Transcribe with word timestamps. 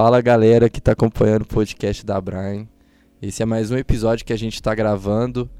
Fala 0.00 0.20
galera 0.20 0.70
que 0.70 0.80
tá 0.80 0.92
acompanhando 0.92 1.42
o 1.42 1.46
podcast 1.46 2.06
da 2.06 2.20
Brian. 2.20 2.68
Esse 3.20 3.42
é 3.42 3.44
mais 3.44 3.72
um 3.72 3.76
episódio 3.76 4.24
que 4.24 4.32
a 4.32 4.36
gente 4.36 4.62
tá 4.62 4.72
gravando. 4.72 5.50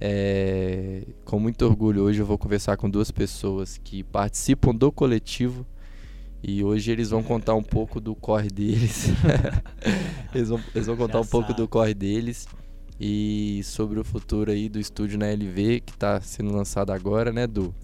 É... 0.00 1.02
Com 1.26 1.38
muito 1.38 1.66
orgulho, 1.66 2.04
hoje 2.04 2.18
eu 2.18 2.24
vou 2.24 2.38
conversar 2.38 2.78
com 2.78 2.88
duas 2.88 3.10
pessoas 3.10 3.76
que 3.76 4.02
participam 4.02 4.74
do 4.74 4.90
coletivo 4.90 5.66
e 6.42 6.64
hoje 6.64 6.90
eles 6.90 7.10
vão 7.10 7.22
contar 7.22 7.54
um 7.54 7.62
pouco 7.62 8.00
do 8.00 8.14
corre 8.14 8.48
deles. 8.48 9.08
eles, 10.34 10.48
vão, 10.48 10.58
eles 10.74 10.86
vão 10.86 10.96
contar 10.96 11.18
Já 11.18 11.20
um 11.20 11.26
pouco 11.26 11.48
sabe. 11.48 11.60
do 11.60 11.68
corre 11.68 11.92
deles 11.92 12.48
e 12.98 13.60
sobre 13.62 14.00
o 14.00 14.04
futuro 14.04 14.50
aí 14.50 14.70
do 14.70 14.80
estúdio 14.80 15.18
na 15.18 15.26
LV 15.26 15.80
que 15.80 15.92
tá 15.98 16.18
sendo 16.22 16.50
lançado 16.50 16.92
agora, 16.92 17.30
né, 17.30 17.46
Du? 17.46 17.74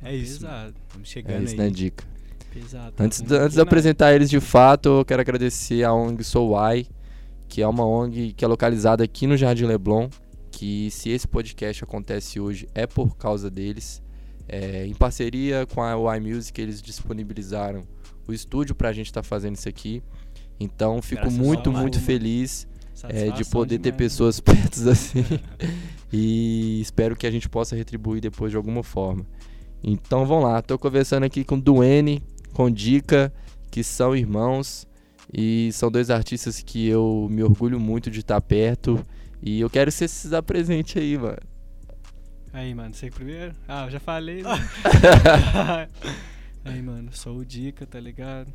É 0.00 0.14
isso. 0.14 0.42
Pesado. 0.42 0.74
Vamos 0.92 1.08
chegando 1.08 1.40
é 1.40 1.42
isso, 1.42 1.54
aí. 1.54 1.58
né, 1.58 1.70
dica. 1.70 2.19
Pesado. 2.50 2.94
Antes, 2.98 3.20
de, 3.20 3.34
antes 3.34 3.54
de 3.54 3.60
apresentar 3.60 4.12
eles 4.12 4.28
de 4.28 4.40
fato, 4.40 4.88
eu 5.00 5.04
quero 5.04 5.20
agradecer 5.20 5.84
a 5.84 5.92
ONG 5.92 6.24
Sou 6.24 6.54
I, 6.74 6.86
que 7.48 7.62
é 7.62 7.66
uma 7.66 7.86
ONG 7.86 8.32
que 8.32 8.44
é 8.44 8.48
localizada 8.48 9.04
aqui 9.04 9.26
no 9.26 9.36
Jardim 9.36 9.66
Leblon, 9.66 10.08
que 10.50 10.90
se 10.90 11.10
esse 11.10 11.28
podcast 11.28 11.84
acontece 11.84 12.40
hoje 12.40 12.68
é 12.74 12.86
por 12.86 13.16
causa 13.16 13.50
deles. 13.50 14.02
É, 14.48 14.84
em 14.84 14.94
parceria 14.94 15.64
com 15.72 15.80
a 15.80 16.16
iMusic, 16.16 16.60
eles 16.60 16.82
disponibilizaram 16.82 17.82
o 18.26 18.32
estúdio 18.32 18.74
para 18.74 18.88
a 18.88 18.92
gente 18.92 19.06
estar 19.06 19.22
tá 19.22 19.28
fazendo 19.28 19.54
isso 19.54 19.68
aqui. 19.68 20.02
Então, 20.58 21.00
fico 21.00 21.22
Graças 21.22 21.38
muito, 21.38 21.72
muito 21.72 22.00
feliz 22.00 22.66
é, 23.04 23.30
de 23.30 23.44
poder 23.44 23.78
demais, 23.78 23.82
ter 23.82 23.92
né? 23.92 23.96
pessoas 23.96 24.38
perto 24.40 24.90
assim. 24.90 25.24
e 26.12 26.80
espero 26.80 27.14
que 27.14 27.26
a 27.26 27.30
gente 27.30 27.48
possa 27.48 27.76
retribuir 27.76 28.20
depois 28.20 28.50
de 28.50 28.56
alguma 28.56 28.82
forma. 28.82 29.24
Então, 29.82 30.26
vamos 30.26 30.44
lá. 30.44 30.58
Estou 30.58 30.78
conversando 30.78 31.24
aqui 31.24 31.44
com 31.44 31.58
Duane, 31.58 32.22
com 32.52 32.70
Dica, 32.70 33.32
que 33.70 33.82
são 33.82 34.14
irmãos. 34.14 34.86
E 35.32 35.70
são 35.72 35.90
dois 35.90 36.10
artistas 36.10 36.60
que 36.60 36.88
eu 36.88 37.28
me 37.30 37.42
orgulho 37.42 37.78
muito 37.78 38.10
de 38.10 38.20
estar 38.20 38.40
perto. 38.40 39.04
E 39.40 39.60
eu 39.60 39.70
quero 39.70 39.90
que 39.90 39.96
você 39.96 40.08
se 40.08 40.34
apresente 40.34 40.98
aí, 40.98 41.16
mano. 41.16 41.38
Aí, 42.52 42.74
mano, 42.74 42.92
você 42.92 43.10
primeiro? 43.10 43.54
Ah, 43.68 43.84
eu 43.84 43.90
já 43.90 44.00
falei, 44.00 44.42
né? 44.42 44.50
aí, 46.64 46.82
mano, 46.82 47.12
sou 47.12 47.38
o 47.38 47.44
Dica, 47.44 47.86
tá 47.86 48.00
ligado? 48.00 48.52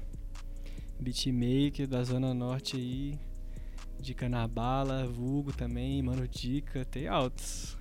Beatmaker 0.99 1.87
da 1.87 2.03
Zona 2.03 2.33
Norte 2.33 2.75
aí. 2.75 3.17
Dica 3.99 4.27
na 4.27 4.45
bala, 4.47 5.07
vulgo 5.07 5.53
também, 5.53 6.01
mano, 6.01 6.27
Dica, 6.27 6.83
tem 6.85 7.07
altos. 7.07 7.77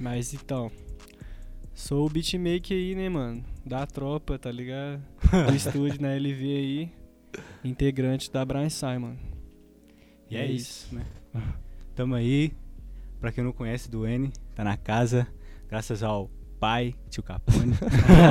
Mas 0.00 0.34
então, 0.34 0.70
sou 1.78 2.06
o 2.06 2.10
beatmaker 2.10 2.76
aí, 2.76 2.94
né, 2.94 3.08
mano? 3.08 3.44
Da 3.64 3.86
tropa, 3.86 4.38
tá 4.38 4.50
ligado? 4.50 5.02
Do 5.46 5.54
estúdio 5.56 6.02
na 6.02 6.14
LV 6.14 6.42
aí. 6.42 6.92
Integrante 7.64 8.30
da 8.30 8.44
Brian 8.44 8.68
Simon. 8.68 9.16
E, 10.30 10.36
é, 10.36 10.40
é, 10.40 10.46
isso, 10.46 10.86
isso, 10.86 10.94
né? 10.94 11.06
Tamo 11.94 12.14
aí, 12.14 12.52
Pra 13.20 13.32
quem 13.32 13.42
não 13.42 13.52
conhece, 13.52 13.90
do 13.90 14.06
N, 14.06 14.30
tá 14.54 14.62
na 14.62 14.76
casa, 14.76 15.26
graças 15.68 16.04
ao 16.04 16.30
pai, 16.60 16.94
tio 17.10 17.20
Capone. 17.22 17.72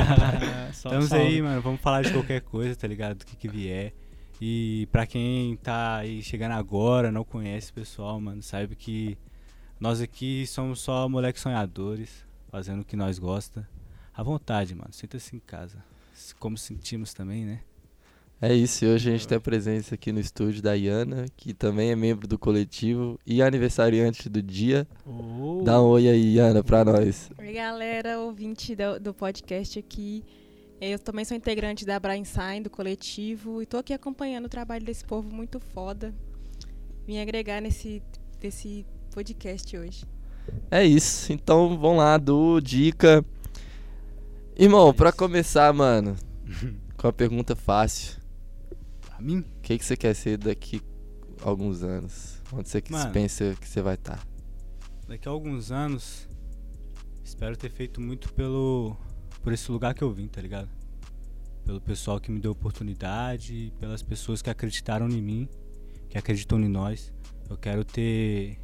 Estamos 0.72 1.12
aí, 1.12 1.42
mano. 1.42 1.60
Vamos 1.60 1.80
falar 1.82 2.02
de 2.02 2.12
qualquer 2.12 2.40
coisa, 2.40 2.74
tá 2.74 2.88
ligado? 2.88 3.18
Do 3.18 3.26
que, 3.26 3.36
que 3.36 3.48
vier. 3.48 3.92
E 4.40 4.88
pra 4.90 5.06
quem 5.06 5.56
tá 5.56 5.96
aí 5.96 6.22
chegando 6.22 6.52
agora, 6.52 7.12
não 7.12 7.22
conhece 7.22 7.70
o 7.70 7.74
pessoal, 7.74 8.18
mano, 8.18 8.40
sabe 8.40 8.76
que 8.76 9.18
nós 9.78 10.00
aqui 10.00 10.46
somos 10.46 10.80
só 10.80 11.06
moleques 11.06 11.42
sonhadores, 11.42 12.24
fazendo 12.48 12.80
o 12.80 12.84
que 12.84 12.96
nós 12.96 13.18
gosta. 13.18 13.68
À 14.12 14.22
vontade, 14.22 14.74
mano. 14.74 14.92
Sinta-se 14.92 15.36
em 15.36 15.38
casa. 15.38 15.82
Como 16.38 16.58
sentimos 16.58 17.14
também, 17.14 17.44
né? 17.44 17.60
É 18.40 18.54
isso, 18.54 18.84
e 18.84 18.88
hoje 18.88 19.08
a 19.08 19.12
gente 19.12 19.26
tem 19.26 19.36
a 19.36 19.40
presença 19.40 19.96
aqui 19.96 20.12
no 20.12 20.20
estúdio 20.20 20.62
da 20.62 20.72
Iana, 20.72 21.26
que 21.36 21.52
também 21.52 21.90
é 21.90 21.96
membro 21.96 22.28
do 22.28 22.38
coletivo 22.38 23.18
e 23.26 23.42
aniversariante 23.42 24.28
do 24.28 24.40
dia. 24.40 24.86
Oh. 25.04 25.60
Dá 25.64 25.82
um 25.82 25.86
oi 25.86 26.08
aí, 26.08 26.34
Iana, 26.34 26.62
pra 26.62 26.84
nós. 26.84 27.32
Oi, 27.36 27.52
galera, 27.52 28.20
ouvinte 28.20 28.76
do, 28.76 29.00
do 29.00 29.12
podcast 29.12 29.76
aqui. 29.80 30.22
Eu 30.80 31.00
também 31.00 31.24
sou 31.24 31.36
integrante 31.36 31.84
da 31.84 31.98
Brian 31.98 32.24
Sign, 32.24 32.60
do 32.60 32.70
coletivo, 32.70 33.60
e 33.60 33.66
tô 33.66 33.78
aqui 33.78 33.92
acompanhando 33.92 34.44
o 34.44 34.48
trabalho 34.48 34.84
desse 34.84 35.04
povo 35.04 35.34
muito 35.34 35.58
foda. 35.58 36.14
Vim 37.04 37.18
agregar 37.18 37.60
nesse, 37.60 38.00
nesse 38.40 38.86
podcast 39.10 39.76
hoje. 39.76 40.04
É 40.70 40.84
isso, 40.84 41.32
então 41.32 41.78
vamos 41.78 41.98
lá, 41.98 42.18
do 42.18 42.60
Dica. 42.60 43.24
Irmão, 44.56 44.90
é 44.90 44.92
pra 44.92 45.12
começar, 45.12 45.72
mano, 45.72 46.16
com 46.96 47.08
a 47.08 47.12
pergunta 47.12 47.54
fácil 47.54 48.18
mim? 49.20 49.40
O 49.40 49.60
que, 49.62 49.78
que 49.78 49.84
você 49.84 49.96
quer 49.96 50.14
ser 50.14 50.38
daqui 50.38 50.80
a 51.42 51.48
alguns 51.48 51.82
anos? 51.82 52.40
Onde 52.52 52.68
você 52.68 52.82
Mano, 52.90 53.12
pensa 53.12 53.56
que 53.60 53.68
você 53.68 53.82
vai 53.82 53.94
estar? 53.94 54.16
Tá? 54.16 54.26
Daqui 55.08 55.28
a 55.28 55.30
alguns 55.30 55.70
anos, 55.70 56.28
espero 57.24 57.56
ter 57.56 57.70
feito 57.70 58.00
muito 58.00 58.32
pelo 58.32 58.96
por 59.42 59.52
esse 59.52 59.70
lugar 59.70 59.94
que 59.94 60.02
eu 60.02 60.12
vim, 60.12 60.26
tá 60.26 60.40
ligado? 60.40 60.68
Pelo 61.64 61.80
pessoal 61.80 62.20
que 62.20 62.30
me 62.30 62.40
deu 62.40 62.52
oportunidade, 62.52 63.72
pelas 63.78 64.02
pessoas 64.02 64.42
que 64.42 64.50
acreditaram 64.50 65.08
em 65.08 65.22
mim, 65.22 65.48
que 66.08 66.18
acreditam 66.18 66.60
em 66.60 66.68
nós. 66.68 67.12
Eu 67.48 67.56
quero 67.56 67.84
ter 67.84 68.58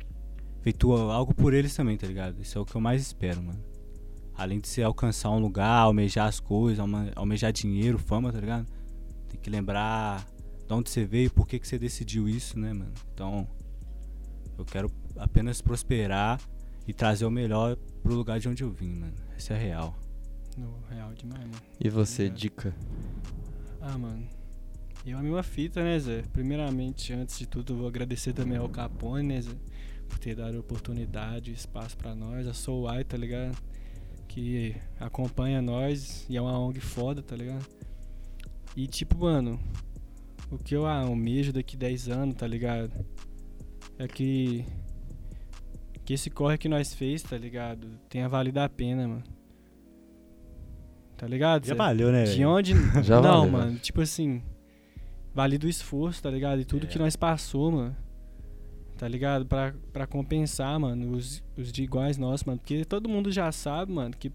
feito 0.65 0.91
algo 0.95 1.35
por 1.35 1.53
eles 1.53 1.77
também, 1.77 1.95
tá 1.95 2.07
ligado? 2.07 2.41
Isso 2.41 2.57
é 2.57 2.61
o 2.61 2.65
que 2.65 2.75
eu 2.75 2.81
mais 2.81 3.03
espero, 3.03 3.43
mano. 3.43 3.63
Além 4.35 4.59
de 4.59 4.67
você 4.67 4.83
alcançar 4.83 5.31
um 5.31 5.39
lugar, 5.39 5.81
almejar 5.81 6.27
as 6.27 6.41
coisas, 6.41 6.83
almejar 7.15 7.53
dinheiro, 7.53 7.99
fama, 7.99 8.33
tá 8.33 8.41
ligado? 8.41 8.67
Tem 9.29 9.39
que 9.39 9.51
lembrar 9.51 10.27
de 10.67 10.73
onde 10.73 10.89
você 10.89 11.05
veio, 11.05 11.31
por 11.31 11.47
que, 11.47 11.59
que 11.59 11.69
você 11.69 11.79
decidiu 11.79 12.27
isso, 12.27 12.59
né, 12.59 12.73
mano? 12.73 12.95
Então, 13.13 13.47
eu 14.57 14.65
quero 14.65 14.91
apenas 15.19 15.61
prosperar 15.61 16.41
e 16.89 16.95
trazer 16.95 17.27
o 17.27 17.31
melhor 17.31 17.77
pro 18.03 18.15
lugar 18.15 18.41
de 18.41 18.49
onde 18.49 18.65
eu 18.65 18.71
vim, 18.71 18.95
mano. 18.95 19.15
Isso 19.37 19.53
é 19.53 19.59
real. 19.59 19.95
No, 20.57 20.79
real 20.89 21.13
demais, 21.13 21.43
mano. 21.43 21.63
E 21.79 21.91
você, 21.91 22.31
dica? 22.31 22.75
Ah, 23.83 23.99
mano. 23.99 24.27
Eu 25.05 25.19
a 25.19 25.23
mesma 25.23 25.43
fita, 25.43 25.85
né, 25.85 25.99
Zé? 25.99 26.23
Primeiramente, 26.33 27.13
antes 27.13 27.39
de 27.39 27.47
tudo, 27.47 27.75
eu 27.75 27.77
vou 27.77 27.87
agradecer 27.87 28.33
também 28.33 28.57
ao 28.57 28.71
Capone, 28.71 29.29
né, 29.29 29.43
Zé? 29.43 29.53
Por 30.09 30.19
ter 30.19 30.35
dado 30.35 30.59
oportunidade 30.59 31.53
espaço 31.53 31.97
para 31.97 32.15
nós. 32.15 32.47
A 32.47 32.55
Soul 32.55 32.93
Eye, 32.93 33.05
tá 33.05 33.17
ligado? 33.17 33.57
Que 34.29 34.75
acompanha 34.99 35.61
nós 35.63 36.27
e 36.29 36.37
é 36.37 36.41
uma 36.41 36.59
ONG 36.59 36.81
foda, 36.81 37.23
tá 37.23 37.37
ligado? 37.37 37.67
E 38.77 38.87
tipo, 38.87 39.19
mano, 39.19 39.61
o 40.51 40.59
que 40.59 40.75
eu 40.75 40.87
almejo 40.87 41.53
daqui 41.53 41.77
10 41.77 42.09
anos, 42.09 42.35
tá 42.35 42.47
ligado? 42.47 42.93
É 43.99 44.09
que. 44.09 44.65
Que 46.05 46.13
esse 46.13 46.29
corre 46.29 46.59
que 46.59 46.69
nós 46.69 46.93
fez, 46.93 47.23
tá 47.23 47.39
ligado? 47.39 47.89
Tenha 48.11 48.29
valido 48.29 48.61
a 48.61 48.69
pena, 48.69 49.09
mano. 49.09 49.25
Tá 51.17 51.27
ligado? 51.27 51.67
Já 51.67 51.75
valeu, 51.75 52.13
né? 52.13 52.25
De 52.25 52.45
onde. 52.45 52.75
Já 53.03 53.21
Não, 53.21 53.39
valeu, 53.39 53.51
mano. 53.51 53.79
Tipo 53.79 54.03
assim. 54.03 54.43
Valido 55.33 55.67
o 55.67 55.71
esforço, 55.71 56.23
tá 56.23 56.31
ligado? 56.31 56.61
E 56.61 56.65
tudo 56.65 56.85
é. 56.85 56.89
que 56.89 56.99
nós 56.99 57.17
passou, 57.17 57.73
mano. 57.73 57.97
Tá 58.97 59.09
ligado? 59.09 59.45
Pra, 59.47 59.75
pra 59.93 60.07
compensar, 60.07 60.79
mano, 60.79 61.13
os, 61.13 61.43
os 61.57 61.73
de 61.73 61.83
iguais 61.83 62.17
nós, 62.17 62.45
mano. 62.45 62.59
Porque 62.59 62.85
todo 62.85 63.09
mundo 63.09 63.31
já 63.33 63.51
sabe, 63.51 63.93
mano, 63.93 64.17
que 64.17 64.33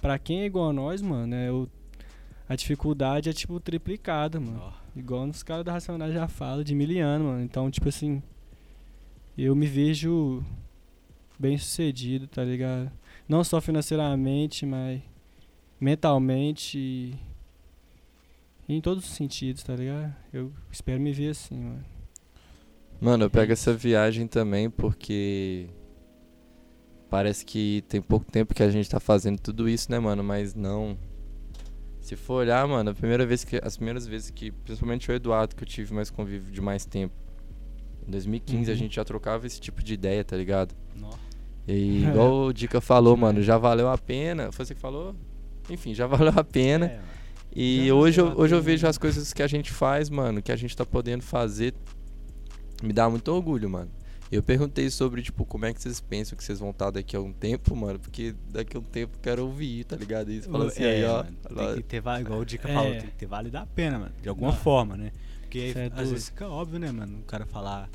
pra 0.00 0.18
quem 0.18 0.40
é 0.40 0.46
igual 0.46 0.70
a 0.70 0.72
nós, 0.72 1.00
mano, 1.00 1.34
é 1.34 1.50
o, 1.52 1.68
a 2.48 2.56
dificuldade 2.56 3.28
é, 3.28 3.32
tipo, 3.32 3.60
triplicada, 3.60 4.40
mano. 4.40 4.62
Oh. 4.66 4.98
Igual 4.98 5.26
os 5.28 5.42
caras 5.42 5.64
da 5.64 5.72
Racionais 5.72 6.14
já 6.14 6.26
falam 6.26 6.64
de 6.64 6.74
miliano, 6.74 7.26
mano. 7.26 7.42
Então, 7.42 7.70
tipo 7.70 7.88
assim, 7.88 8.22
eu 9.36 9.54
me 9.54 9.66
vejo 9.66 10.42
bem 11.38 11.58
sucedido, 11.58 12.26
tá 12.26 12.42
ligado? 12.42 12.90
Não 13.28 13.44
só 13.44 13.60
financeiramente, 13.60 14.64
mas 14.64 15.02
mentalmente 15.78 16.78
e 18.68 18.74
em 18.74 18.80
todos 18.80 19.04
os 19.04 19.10
sentidos, 19.10 19.62
tá 19.62 19.76
ligado? 19.76 20.14
Eu 20.32 20.52
espero 20.72 21.00
me 21.00 21.12
ver 21.12 21.30
assim, 21.30 21.58
mano. 21.58 21.95
Mano, 23.00 23.24
eu 23.24 23.30
pego 23.30 23.52
essa 23.52 23.74
viagem 23.74 24.26
também 24.26 24.70
porque 24.70 25.68
parece 27.10 27.44
que 27.44 27.84
tem 27.88 28.00
pouco 28.00 28.30
tempo 28.30 28.54
que 28.54 28.62
a 28.62 28.70
gente 28.70 28.88
tá 28.88 28.98
fazendo 28.98 29.38
tudo 29.38 29.68
isso, 29.68 29.90
né, 29.90 29.98
mano? 29.98 30.24
Mas 30.24 30.54
não 30.54 30.96
se 32.06 32.14
for 32.14 32.34
olhar, 32.34 32.64
mano, 32.68 32.90
a 32.90 32.94
primeira 32.94 33.26
vez 33.26 33.42
que. 33.42 33.60
As 33.60 33.76
primeiras 33.76 34.06
vezes 34.06 34.30
que. 34.30 34.52
Principalmente 34.52 35.10
o 35.10 35.12
Eduardo, 35.12 35.56
que 35.56 35.64
eu 35.64 35.66
tive 35.66 35.92
mais 35.92 36.08
convívio 36.08 36.52
de 36.52 36.60
mais 36.60 36.86
tempo. 36.86 37.12
Em 38.06 38.10
2015 38.12 38.70
uhum. 38.70 38.72
a 38.72 38.78
gente 38.78 38.94
já 38.94 39.04
trocava 39.04 39.44
esse 39.44 39.60
tipo 39.60 39.82
de 39.82 39.94
ideia, 39.94 40.22
tá 40.22 40.36
ligado? 40.36 40.72
Nossa. 40.94 41.18
E 41.66 42.04
igual 42.04 42.46
o 42.46 42.52
Dica 42.52 42.80
falou, 42.80 43.16
mano, 43.16 43.42
já 43.42 43.58
valeu 43.58 43.88
a 43.88 43.98
pena. 43.98 44.52
Foi 44.52 44.64
você 44.64 44.76
que 44.76 44.80
falou? 44.80 45.16
Enfim, 45.68 45.94
já 45.94 46.06
valeu 46.06 46.32
a 46.36 46.44
pena. 46.44 46.86
É, 46.86 47.00
e 47.52 47.90
hoje 47.90 48.20
eu, 48.20 48.38
hoje 48.38 48.54
eu 48.54 48.62
vejo 48.62 48.86
as 48.86 48.96
coisas 48.96 49.32
que 49.32 49.42
a 49.42 49.48
gente 49.48 49.72
faz, 49.72 50.08
mano, 50.08 50.40
que 50.40 50.52
a 50.52 50.56
gente 50.56 50.76
tá 50.76 50.86
podendo 50.86 51.24
fazer. 51.24 51.74
Me 52.82 52.92
dá 52.92 53.08
muito 53.08 53.28
orgulho, 53.32 53.68
mano. 53.68 53.90
Eu 54.30 54.42
perguntei 54.42 54.90
sobre, 54.90 55.22
tipo, 55.22 55.44
como 55.44 55.66
é 55.66 55.72
que 55.72 55.80
vocês 55.80 56.00
pensam 56.00 56.36
que 56.36 56.42
vocês 56.42 56.58
vão 56.58 56.70
estar 56.70 56.90
daqui 56.90 57.14
a 57.14 57.20
um 57.20 57.32
tempo, 57.32 57.76
mano, 57.76 57.98
porque 57.98 58.34
daqui 58.50 58.76
a 58.76 58.80
um 58.80 58.82
tempo 58.82 59.16
eu 59.16 59.20
quero 59.20 59.44
ouvir, 59.44 59.84
tá 59.84 59.94
ligado? 59.94 60.32
Isso 60.32 60.50
fala 60.50 60.66
assim, 60.66 60.82
é, 60.82 60.96
aí, 60.96 61.04
ó. 61.04 61.22
Mano, 61.22 61.36
tem 61.72 61.76
que 61.76 61.82
ter, 61.84 62.02
igual 62.20 62.40
o 62.40 62.44
Dica 62.44 62.68
é. 62.68 62.74
falou, 62.74 62.90
tem 62.90 63.02
que 63.02 63.16
ter 63.16 63.26
valido 63.26 63.56
a 63.56 63.66
pena, 63.66 63.98
mano, 64.00 64.12
de 64.20 64.28
alguma 64.28 64.50
ah. 64.50 64.56
forma, 64.56 64.96
né? 64.96 65.12
Porque 65.42 65.72
é 65.76 65.84
às 65.84 65.92
doido. 65.92 66.10
vezes 66.10 66.28
fica 66.28 66.48
óbvio, 66.48 66.80
né, 66.80 66.90
mano? 66.90 67.20
O 67.20 67.22
cara 67.22 67.46
falar, 67.46 67.88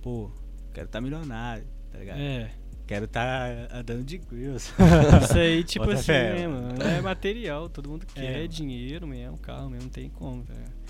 pô, 0.00 0.30
quero 0.72 0.88
tá 0.88 1.02
milionário, 1.02 1.66
tá 1.92 1.98
ligado? 1.98 2.18
É. 2.18 2.50
Quero 2.86 3.06
tá 3.06 3.46
andando 3.72 4.04
de 4.04 4.18
grills. 4.18 4.72
Isso 5.22 5.38
aí, 5.38 5.64
tipo 5.64 5.84
Bota 5.84 5.98
assim, 5.98 6.06
fé, 6.06 6.34
né, 6.34 6.48
mano. 6.48 6.74
É 6.82 7.00
material, 7.00 7.68
todo 7.68 7.90
mundo 7.90 8.06
quer 8.06 8.44
É, 8.44 8.46
dinheiro 8.46 9.06
mesmo, 9.06 9.36
carro 9.38 9.68
mesmo, 9.68 9.84
não 9.84 9.90
tem 9.90 10.08
como, 10.08 10.42
velho. 10.42 10.84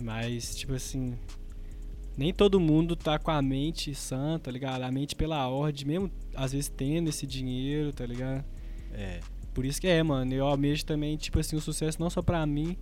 Mas, 0.00 0.56
tipo 0.56 0.74
assim, 0.74 1.18
nem 2.16 2.32
todo 2.32 2.60
mundo 2.60 2.96
tá 2.96 3.18
com 3.18 3.30
a 3.30 3.40
mente 3.40 3.94
sã, 3.94 4.38
tá 4.38 4.50
ligado? 4.50 4.82
A 4.82 4.90
mente 4.90 5.14
pela 5.16 5.48
ordem, 5.48 5.86
mesmo 5.86 6.10
às 6.34 6.52
vezes 6.52 6.68
tendo 6.68 7.08
esse 7.08 7.26
dinheiro, 7.26 7.92
tá 7.92 8.06
ligado? 8.06 8.44
é. 8.92 9.20
Por 9.54 9.64
isso 9.64 9.80
que 9.80 9.88
é, 9.88 10.02
mano. 10.02 10.32
Eu 10.32 10.46
almejo 10.46 10.84
também, 10.84 11.16
tipo 11.16 11.38
assim, 11.38 11.56
o 11.56 11.60
sucesso 11.60 12.00
não 12.00 12.08
só 12.08 12.22
pra 12.22 12.46
mim, 12.46 12.76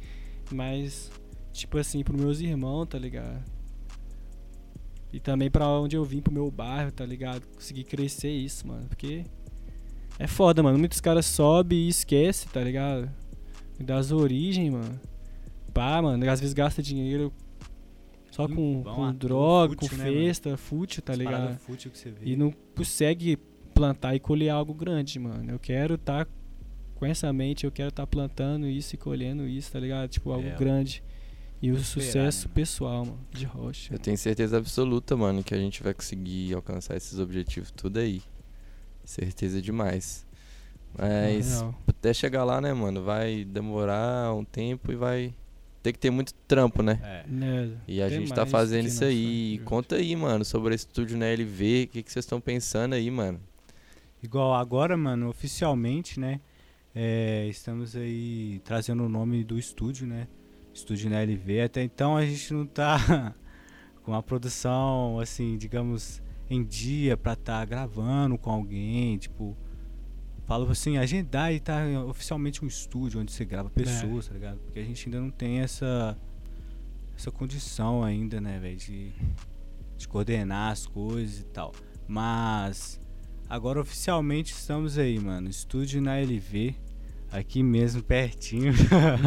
mas, 0.53 1.11
tipo 1.53 1.79
assim, 1.79 2.03
pros 2.05 2.21
meus 2.21 2.41
irmãos, 2.41 2.87
tá 2.87 2.99
ligado? 2.99 3.43
E 5.13 5.19
também 5.19 5.51
pra 5.51 5.67
onde 5.67 5.97
eu 5.97 6.05
vim, 6.05 6.21
pro 6.21 6.33
meu 6.33 6.51
bairro, 6.51 6.93
tá 6.93 7.07
ligado? 7.07 7.47
Conseguir 7.55 7.85
crescer 7.85 8.31
isso, 8.31 8.67
mano. 8.67 8.87
Porque 8.87 9.25
é 10.19 10.27
foda, 10.27 10.63
mano. 10.63 10.79
Muitos 10.79 11.01
caras 11.01 11.25
sobem 11.25 11.79
e 11.79 11.89
esquecem, 11.89 12.51
tá 12.51 12.61
ligado? 12.61 13.11
Das 13.81 14.13
origens, 14.13 14.71
mano. 14.71 15.01
Pá, 15.73 16.03
mano. 16.03 16.31
Às 16.31 16.41
vezes 16.41 16.53
gasta 16.53 16.83
dinheiro 16.83 17.33
só 18.39 18.47
com, 18.47 18.83
vão 18.85 18.95
com 18.95 19.13
droga, 19.15 19.75
fútil, 19.75 19.89
com 19.91 19.97
né, 19.97 20.05
festa, 20.05 20.57
fútil, 20.57 21.03
tá 21.03 21.13
As 21.13 21.19
ligado? 21.19 21.59
fútil 21.59 21.91
que 21.91 21.99
você 21.99 22.11
vê. 22.11 22.31
E 22.31 22.37
não 22.37 22.55
consegue 22.77 23.37
plantar 23.75 24.15
e 24.15 24.21
colher 24.21 24.51
algo 24.51 24.73
grande, 24.73 25.19
mano. 25.19 25.51
Eu 25.51 25.59
quero 25.59 25.97
estar 25.97 26.29
com 26.95 27.05
essa 27.05 27.33
mente, 27.33 27.65
eu 27.65 27.73
quero 27.73 27.89
estar 27.89 28.07
plantando 28.07 28.69
isso 28.69 28.95
e 28.95 28.99
colhendo 28.99 29.47
isso, 29.47 29.73
tá 29.73 29.81
ligado? 29.81 30.09
Tipo, 30.09 30.31
algo 30.31 30.47
É, 30.47 30.57
grande. 30.57 31.03
E 31.61 31.73
o 31.73 31.79
sucesso 31.83 32.47
né, 32.47 32.55
pessoal, 32.55 33.05
mano, 33.05 33.19
de 33.33 33.45
rocha. 33.45 33.93
Eu 33.93 33.99
tenho 33.99 34.17
certeza 34.17 34.57
absoluta, 34.59 35.17
mano, 35.17 35.43
que 35.43 35.53
a 35.53 35.59
gente 35.59 35.83
vai 35.83 35.93
conseguir 35.93 36.55
alcançar 36.55 36.97
esses 36.97 37.19
objetivos 37.19 37.73
tudo 37.73 37.99
aí. 37.99 38.23
Certeza 39.05 39.61
demais. 39.61 40.25
Mas 40.97 41.61
Real. 41.61 41.75
até 41.89 42.15
chegar 42.15 42.45
lá, 42.45 42.61
né, 42.61 42.73
mano, 42.73 43.03
vai 43.03 43.45
demorar 43.45 44.33
um 44.33 44.45
tempo 44.45 44.93
e 44.93 44.97
vai 44.97 45.35
ter 45.89 45.93
que 45.93 45.99
ter 45.99 46.11
muito 46.11 46.35
trampo, 46.47 46.83
né? 46.83 47.01
É. 47.03 47.25
Né, 47.27 47.71
E 47.87 48.03
a 48.03 48.09
gente 48.09 48.33
tá 48.33 48.45
fazendo 48.47 48.87
isso 48.87 49.05
aí. 49.05 49.55
ajuda. 49.55 49.65
Conta 49.65 49.97
aí, 49.97 50.15
mano, 50.15 50.45
sobre 50.45 50.75
esse 50.75 50.87
estúdio 50.87 51.17
na 51.17 51.27
LV. 51.27 51.85
O 51.85 51.89
que 51.89 52.03
que 52.03 52.13
vocês 52.13 52.25
estão 52.25 52.41
pensando 52.41 52.95
aí, 52.95 53.11
mano? 53.11 53.41
Igual 54.23 54.55
agora, 54.55 54.97
mano, 54.97 55.29
oficialmente, 55.29 56.19
né? 56.19 56.41
é, 57.01 57.47
estamos 57.49 57.95
aí 57.95 58.61
trazendo 58.65 59.05
o 59.05 59.09
nome 59.09 59.45
do 59.45 59.57
estúdio, 59.57 60.05
né? 60.05 60.27
Estúdio 60.75 61.09
na 61.09 61.21
LV. 61.23 61.61
Até 61.61 61.83
então 61.83 62.17
a 62.17 62.25
gente 62.27 62.53
não 62.53 62.67
tá 62.67 63.35
com 64.03 64.15
a 64.15 64.23
produção, 64.23 65.21
assim, 65.21 65.57
digamos, 65.57 66.21
em 66.51 66.65
dia 66.65 67.17
pra 67.17 67.37
tá 67.37 67.65
gravando 67.65 68.37
com 68.37 68.51
alguém, 68.51 69.17
tipo. 69.17 69.57
Falo 70.49 70.67
assim, 70.71 70.97
agendar 70.97 71.53
e 71.53 71.61
tá 71.61 71.83
oficialmente 72.09 72.65
um 72.65 72.69
estúdio 72.69 73.21
onde 73.21 73.31
você 73.31 73.45
grava 73.45 73.69
pessoas, 73.69 74.29
tá 74.29 74.33
ligado? 74.33 74.59
Porque 74.61 74.79
a 74.79 74.83
gente 74.83 75.07
ainda 75.07 75.21
não 75.21 75.31
tem 75.31 75.61
essa 75.61 76.17
essa 77.15 77.31
condição 77.31 78.03
ainda, 78.03 78.41
né, 78.41 78.59
velho, 78.59 78.77
de, 78.79 79.13
de 79.99 80.09
coordenar 80.09 80.73
as 80.73 80.87
coisas 80.87 81.41
e 81.41 81.45
tal. 81.45 81.75
Mas 82.07 82.99
agora 83.47 83.79
oficialmente 83.79 84.55
estamos 84.55 84.97
aí, 84.97 85.19
mano. 85.19 85.51
Estúdio 85.51 86.01
na 86.01 86.17
LV, 86.19 86.75
aqui 87.31 87.63
mesmo 87.63 88.03
pertinho. 88.03 88.73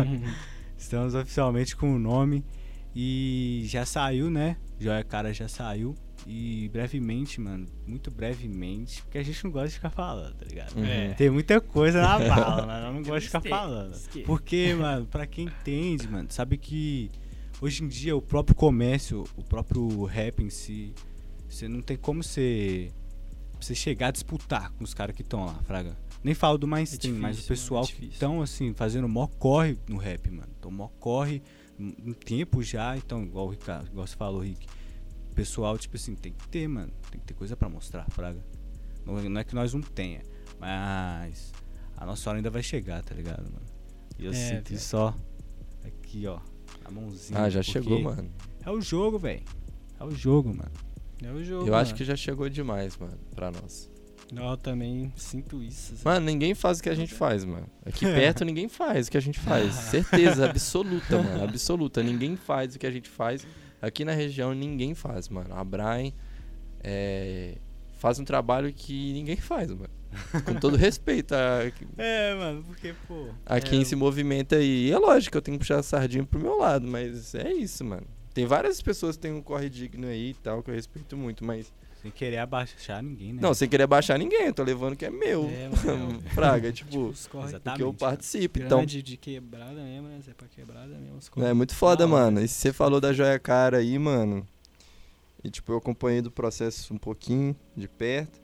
estamos 0.76 1.14
oficialmente 1.14 1.76
com 1.76 1.94
o 1.94 2.00
nome 2.00 2.44
e 2.96 3.62
já 3.68 3.86
saiu, 3.86 4.32
né? 4.32 4.58
Joia 4.80 5.04
Cara 5.04 5.32
já 5.32 5.48
saiu. 5.48 5.94
E 6.28 6.70
brevemente, 6.70 7.42
mano, 7.42 7.66
muito 7.86 8.12
brevemente, 8.12 9.02
porque 9.02 9.18
a 9.18 9.24
gente 9.24 9.44
não 9.44 9.52
gosta 9.52 9.70
de 9.70 9.74
ficar 9.76 9.90
falando, 9.90 10.36
tá 10.36 10.46
ligado? 10.46 10.76
Uhum. 10.76 10.86
É. 10.86 11.14
Tem 11.14 11.30
muita 11.30 11.60
coisa 11.60 12.02
na 12.02 12.20
bala, 12.20 12.66
mano. 12.68 12.88
Eu 12.88 12.94
não 12.94 13.04
gosto 13.04 13.22
de 13.22 13.26
ficar 13.28 13.42
falando. 13.42 13.98
Porque, 14.26 14.74
mano, 14.76 15.06
pra 15.08 15.26
quem 15.26 15.46
entende, 15.46 16.08
mano, 16.08 16.28
sabe 16.32 16.58
que 16.58 17.10
hoje 17.60 17.84
em 17.84 17.88
dia 17.88 18.16
o 18.16 18.22
próprio 18.22 18.56
comércio, 18.56 19.24
o 19.36 19.44
próprio 19.44 20.04
rap 20.06 20.44
em 20.44 20.50
si, 20.50 20.94
você 21.50 21.68
não 21.68 21.82
tem 21.82 21.98
como 21.98 22.24
você, 22.24 22.92
você 23.60 23.74
chegar 23.74 24.08
a 24.10 24.12
disputar 24.12 24.72
com 24.74 24.84
os 24.84 24.94
caras 24.94 25.16
que 25.16 25.24
estão 25.24 25.46
lá, 25.46 25.56
fraga. 25.64 25.98
Nem 26.24 26.36
falo 26.36 26.58
do 26.60 26.68
mainstream, 26.68 27.16
mas 27.16 27.38
o 27.38 27.42
difícil, 27.42 27.56
pessoal 27.56 27.82
mano, 27.82 27.90
é 27.90 27.94
que 27.94 28.02
difícil. 28.02 28.14
estão, 28.14 28.42
assim, 28.44 28.74
fazendo 28.76 29.10
mó 29.10 29.26
corre 29.26 29.76
no 29.90 29.98
rap, 29.98 30.30
mano. 30.30 30.52
Então, 30.60 30.70
mó 30.70 30.88
corre 31.00 31.42
um 31.80 31.92
um 32.06 32.14
tempo 32.14 32.62
já, 32.62 32.96
então, 32.96 33.24
igual 33.24 33.48
o 33.48 33.50
Ricardo, 33.50 33.88
igual 33.88 34.06
você 34.06 34.16
falou, 34.16 34.42
Rick. 34.42 34.68
O 35.32 35.34
pessoal, 35.34 35.78
tipo 35.78 35.96
assim, 35.96 36.14
tem 36.16 36.34
que 36.34 36.48
ter, 36.50 36.68
mano. 36.68 36.92
Tem 37.10 37.20
que 37.20 37.26
ter 37.26 37.34
coisa 37.34 37.56
pra 37.56 37.70
mostrar, 37.70 38.06
fraga. 38.12 38.40
Não, 39.06 39.16
não 39.22 39.40
é 39.42 39.44
que 39.44 39.56
nós 39.56 39.74
não 39.74 39.82
tenha, 39.82 40.22
mas 40.60 41.52
a 41.98 42.06
nossa 42.06 42.30
hora 42.30 42.38
ainda 42.40 42.50
vai 42.50 42.62
chegar, 42.62 43.02
tá 43.04 43.16
ligado, 43.16 43.44
mano? 43.44 43.66
E 44.20 44.26
eu 44.26 44.32
É, 44.32 44.36
sinto 44.36 44.68
velho. 44.70 44.76
isso, 44.78 44.98
ó, 44.98 45.14
aqui, 45.86 46.28
ó, 46.28 46.40
na 46.84 46.92
mãozinha. 46.92 47.40
Ah, 47.42 47.50
já 47.50 47.64
chegou, 47.64 48.00
mano. 48.02 48.30
É 48.64 48.70
o 48.70 48.80
jogo, 48.80 49.18
velho. 49.18 49.42
É 50.00 50.04
o 50.04 50.12
jogo, 50.12 50.50
mano. 50.50 50.72
É 51.24 51.32
o 51.32 51.44
jogo. 51.44 51.68
Eu 51.68 51.76
acho 51.76 51.90
mano. 51.92 51.98
que 51.98 52.06
já 52.06 52.16
chegou 52.16 52.48
demais, 52.50 52.96
mano, 52.98 53.18
pra 53.34 53.50
nós. 53.52 53.90
Eu 54.34 54.56
também 54.58 55.12
sinto 55.18 55.62
isso. 55.62 55.94
assim. 55.94 56.04
Mano, 56.06 56.26
ninguém 56.26 56.54
faz 56.56 56.80
o 56.80 56.84
que 56.84 56.90
a 56.90 56.96
gente 56.96 57.14
faz, 57.14 57.44
mano. 57.44 57.68
Aqui 57.86 58.06
perto 58.06 58.46
ninguém 58.46 58.70
faz 58.70 59.08
o 59.08 59.12
que 59.12 59.18
a 59.18 59.22
gente 59.22 59.40
faz. 59.40 59.74
Certeza 59.92 60.46
absoluta, 60.50 61.22
mano. 61.22 61.44
Absoluta. 61.44 62.02
Ninguém 62.04 62.36
faz 62.36 62.76
o 62.76 62.80
que 62.80 62.86
a 62.88 62.92
gente 62.92 63.10
faz. 63.10 63.46
Aqui 63.82 64.06
na 64.06 64.14
região 64.14 64.54
ninguém 64.54 64.94
faz, 64.94 65.28
mano. 65.28 65.54
A 65.56 65.64
Brian 65.64 66.12
é, 66.84 67.56
faz 67.98 68.20
um 68.20 68.24
trabalho 68.26 68.72
que 68.74 69.14
ninguém 69.14 69.38
faz, 69.38 69.72
mano. 69.72 69.90
Com 70.46 70.56
todo 70.56 70.76
respeito 70.78 71.34
a, 71.34 71.62
É, 71.98 72.36
mano, 72.36 72.64
porque, 72.64 72.94
pô. 73.08 73.30
a 73.46 73.60
quem 73.60 73.84
se 73.86 73.96
movimenta 73.96 74.58
aí. 74.58 74.88
E 74.88 74.92
é 74.92 74.98
lógico 74.98 75.32
que 75.32 75.38
eu 75.38 75.42
tenho 75.42 75.58
que 75.58 75.64
puxar 75.64 75.80
a 75.80 75.84
sardinha 75.84 76.24
pro 76.26 76.40
meu 76.40 76.58
lado, 76.58 76.86
mas 76.88 77.34
é 77.34 77.52
isso, 77.54 77.84
mano. 77.86 78.06
Tem 78.34 78.46
várias 78.46 78.82
pessoas 78.82 79.16
que 79.16 79.22
têm 79.24 79.34
um 79.34 79.42
corre 79.42 79.70
digno 79.70 80.08
aí 80.08 80.32
e 80.32 80.34
tal, 80.36 80.62
que 80.62 80.70
eu 80.70 80.76
respeito 80.76 81.16
muito, 81.18 81.44
mas. 81.46 81.72
Sem 82.02 82.10
querer 82.12 82.38
abaixar 82.38 83.04
ninguém, 83.04 83.34
né? 83.34 83.40
Não, 83.42 83.54
sem 83.54 83.70
querer 83.70 83.86
baixar 83.86 84.18
ninguém, 84.18 84.48
eu 84.48 84.54
tô 84.54 84.64
levando 84.64 84.94
o 84.94 84.96
que 84.96 85.06
é 85.06 85.10
meu. 85.12 85.46
É, 85.46 85.70
mano. 85.86 86.22
Praga, 86.34 86.72
tipo, 86.74 87.08
Os 87.10 87.28
corre 87.28 87.50
Exatamente. 87.50 87.78
que 87.78 87.84
eu 87.84 87.88
mano. 87.88 87.98
participo. 88.00 88.60
Então, 88.60 88.80
grande 88.80 89.04
de 89.04 89.18
quebrada 89.18 89.82
mesmo, 89.84 90.08
né? 90.08 90.20
Se 90.24 90.32
é 90.32 90.34
pra 90.34 90.48
quebrada 90.48 90.98
mesmo. 90.98 91.20
É 91.46 91.54
muito 91.54 91.76
foda, 91.76 92.08
da 92.08 92.12
hora. 92.14 92.24
mano. 92.26 92.42
E 92.42 92.48
se 92.48 92.56
você 92.56 92.74
falou 92.74 93.00
da 93.00 93.14
joia 93.14 93.38
cara 93.38 93.78
aí, 93.78 94.00
mano. 94.00 94.48
E 95.44 95.50
tipo, 95.50 95.72
eu 95.72 95.78
acompanhei 95.78 96.22
do 96.22 96.32
processo 96.32 96.94
um 96.94 96.98
pouquinho 96.98 97.56
de 97.76 97.88
perto. 97.88 98.42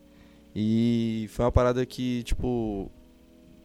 E 0.55 1.27
foi 1.31 1.45
uma 1.45 1.51
parada 1.51 1.85
que, 1.85 2.23
tipo, 2.23 2.91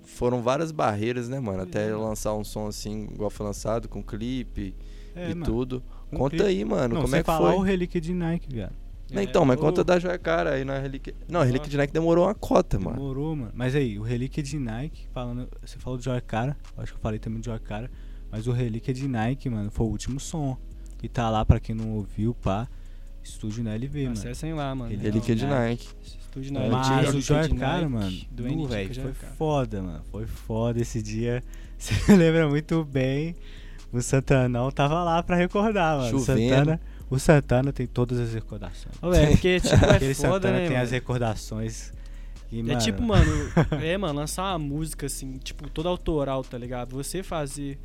foram 0.04 0.42
várias 0.42 0.70
barreiras, 0.72 1.28
né, 1.28 1.38
mano? 1.40 1.58
Pois 1.58 1.68
Até 1.68 1.86
é, 1.88 1.90
mano. 1.92 2.04
lançar 2.04 2.34
um 2.34 2.44
som 2.44 2.66
assim, 2.66 3.04
igual 3.12 3.30
foi 3.30 3.46
lançado, 3.46 3.88
com 3.88 4.02
clipe 4.02 4.74
É, 5.14 5.30
e 5.30 5.34
mano. 5.34 5.44
tudo. 5.46 5.82
Um 6.12 6.16
conta 6.18 6.36
clipe- 6.36 6.44
aí, 6.48 6.64
mano, 6.64 6.94
Não, 6.96 7.02
como 7.02 7.16
é 7.16 7.20
que 7.20 7.24
falar 7.26 7.50
foi? 7.52 7.58
o 7.58 7.62
relíquia 7.62 8.00
de 8.00 8.12
Nike, 8.12 8.54
velho. 8.54 8.70
É, 9.14 9.22
então, 9.22 9.44
mas 9.44 9.58
conta 9.58 9.82
da 9.84 9.98
joia 9.98 10.18
cara 10.18 10.54
aí 10.54 10.64
na 10.64 10.78
Relíquia. 10.78 11.14
Não, 11.28 11.40
a 11.40 11.44
Relíquia 11.44 11.68
de 11.70 11.76
Nike 11.76 11.92
demorou 11.92 12.24
uma 12.26 12.34
cota, 12.34 12.78
mano. 12.78 12.96
Demorou, 12.96 13.36
mano. 13.36 13.50
Mas 13.54 13.74
aí, 13.74 13.98
o 13.98 14.02
relíquia 14.02 14.42
de 14.42 14.58
Nike, 14.58 15.06
falando. 15.12 15.48
Você 15.64 15.78
falou 15.78 15.98
de 15.98 16.04
Joia 16.04 16.20
Cara, 16.20 16.56
eu 16.76 16.82
acho 16.82 16.92
que 16.92 16.98
eu 16.98 17.02
falei 17.02 17.18
também 17.18 17.40
de 17.40 17.46
Joia 17.46 17.58
Cara. 17.58 17.90
Mas 18.30 18.46
o 18.46 18.52
relíquia 18.52 18.94
de 18.94 19.06
Nike, 19.06 19.48
mano, 19.50 19.70
foi 19.70 19.86
o 19.86 19.90
último 19.90 20.18
som. 20.18 20.56
Que 20.98 21.08
tá 21.08 21.28
lá 21.28 21.44
pra 21.44 21.58
quem 21.60 21.74
não 21.74 21.90
ouviu, 21.90 22.34
pá. 22.34 22.68
Estúdio 23.22 23.62
na 23.62 23.74
LV, 23.74 24.02
mano. 24.04 24.12
Acessem 24.12 24.52
lá, 24.52 24.74
mano. 24.74 24.92
Ele- 24.92 25.02
Relíquia 25.02 25.34
de 25.36 25.46
Nike. 25.46 25.88
Estúdio 26.02 26.52
na 26.52 26.60
Mas 26.60 26.88
Mas 26.88 27.14
o 27.14 27.20
Joia 27.20 27.48
Cara, 27.50 27.88
mano, 27.88 28.16
do 28.30 28.66
velho, 28.66 28.94
foi 28.94 29.12
foda, 29.12 29.82
mano. 29.82 30.02
Foi 30.10 30.26
foda 30.26 30.80
esse 30.80 31.02
dia. 31.02 31.42
Você 31.78 32.14
lembra 32.16 32.48
muito 32.48 32.84
bem. 32.84 33.34
O 33.92 34.00
Santanão 34.00 34.70
tava 34.70 35.04
lá 35.04 35.22
pra 35.22 35.36
recordar, 35.36 35.98
mano. 35.98 36.10
Chovendo. 36.18 36.48
Santana, 36.48 36.80
o 37.14 37.18
Santana 37.18 37.72
tem 37.72 37.86
todas 37.86 38.18
as 38.18 38.34
recordações. 38.34 38.94
Ô, 39.02 39.12
é, 39.12 39.26
porque, 39.30 39.60
tipo, 39.60 39.74
é 39.84 39.90
Aquele 39.96 40.14
foda, 40.14 40.28
Santana 40.34 40.52
né, 40.54 40.60
tem 40.64 40.70
mano? 40.72 40.82
as 40.84 40.90
recordações. 40.90 41.92
Que, 42.48 42.60
É 42.60 42.62
mano, 42.62 42.78
tipo, 42.80 43.02
mano, 43.02 43.30
é, 43.82 43.96
mano, 43.98 44.14
lançar 44.20 44.42
uma 44.52 44.58
música 44.58 45.06
assim, 45.06 45.38
tipo, 45.38 45.68
toda 45.70 45.88
autoral, 45.88 46.42
tá 46.44 46.58
ligado? 46.58 46.94
Você 46.96 47.22
fazer 47.22 47.78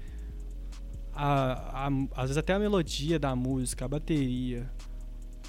a, 1.14 1.88
a- 1.88 1.90
às 2.16 2.24
vezes 2.24 2.38
até 2.38 2.54
a 2.54 2.60
melodia 2.60 3.18
da 3.20 3.36
música, 3.36 3.86
a 3.86 3.88
bateria. 3.88 4.70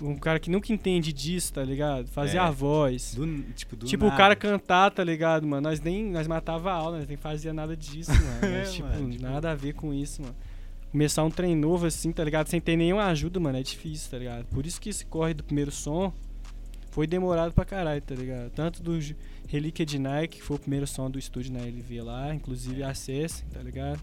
Um 0.00 0.16
cara 0.16 0.38
que 0.38 0.48
nunca 0.48 0.72
entende 0.72 1.12
disso, 1.12 1.52
tá 1.52 1.62
ligado? 1.64 2.06
Fazer 2.06 2.36
É. 2.36 2.40
a 2.40 2.50
voz. 2.52 3.14
do, 3.16 3.26
tipo, 3.54 3.74
do 3.74 3.84
tipo, 3.86 4.06
o 4.06 4.16
cara 4.16 4.36
cantar, 4.36 4.92
tá 4.92 5.02
ligado, 5.02 5.44
mano? 5.44 5.68
Nós 5.68 5.80
nem 5.80 6.04
nós 6.12 6.28
matava 6.28 6.70
a 6.70 6.74
aula, 6.74 6.98
nós 6.98 7.08
nem 7.08 7.16
fazia 7.16 7.52
nada 7.52 7.76
disso, 7.76 8.12
mano. 8.40 8.54
É, 8.54 8.62
tipo, 8.62 8.86
mano, 8.88 9.10
tipo- 9.10 9.22
nada 9.24 9.50
a 9.50 9.54
ver 9.56 9.72
com 9.74 9.92
isso, 9.92 10.22
mano. 10.22 10.36
Começar 10.90 11.22
um 11.22 11.30
trem 11.30 11.54
novo 11.54 11.86
assim, 11.86 12.12
tá 12.12 12.24
ligado? 12.24 12.48
Sem 12.48 12.60
ter 12.60 12.76
nenhuma 12.76 13.04
ajuda, 13.06 13.38
mano, 13.38 13.58
é 13.58 13.62
difícil, 13.62 14.10
tá 14.10 14.18
ligado? 14.18 14.46
Por 14.46 14.64
isso 14.64 14.80
que 14.80 14.88
esse 14.88 15.04
corre 15.04 15.34
do 15.34 15.44
primeiro 15.44 15.70
som 15.70 16.12
foi 16.90 17.06
demorado 17.06 17.52
pra 17.52 17.64
caralho, 17.64 18.00
tá 18.00 18.14
ligado? 18.14 18.50
Tanto 18.50 18.82
do 18.82 18.98
Relíquia 19.46 19.84
de 19.84 19.98
Nike, 19.98 20.38
que 20.38 20.42
foi 20.42 20.56
o 20.56 20.58
primeiro 20.58 20.86
som 20.86 21.10
do 21.10 21.18
estúdio 21.18 21.52
na 21.52 21.60
LV 21.60 22.02
lá, 22.02 22.34
inclusive 22.34 22.82
acessem, 22.82 23.46
tá 23.48 23.62
ligado? 23.62 24.00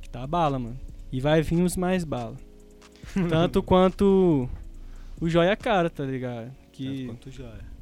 Que 0.00 0.08
tá 0.08 0.26
bala, 0.26 0.58
mano. 0.58 0.78
E 1.12 1.20
vai 1.20 1.42
vir 1.42 1.62
os 1.62 1.76
mais 1.76 2.02
bala. 2.02 2.36
Tanto 3.28 3.62
quanto 3.62 4.48
o 5.20 5.28
Joia 5.28 5.54
Cara, 5.56 5.90
tá 5.90 6.04
ligado? 6.04 6.50
Que... 6.72 6.86
Tanto 6.86 7.06
quanto 7.06 7.28
o 7.28 7.30
Joia. 7.30 7.72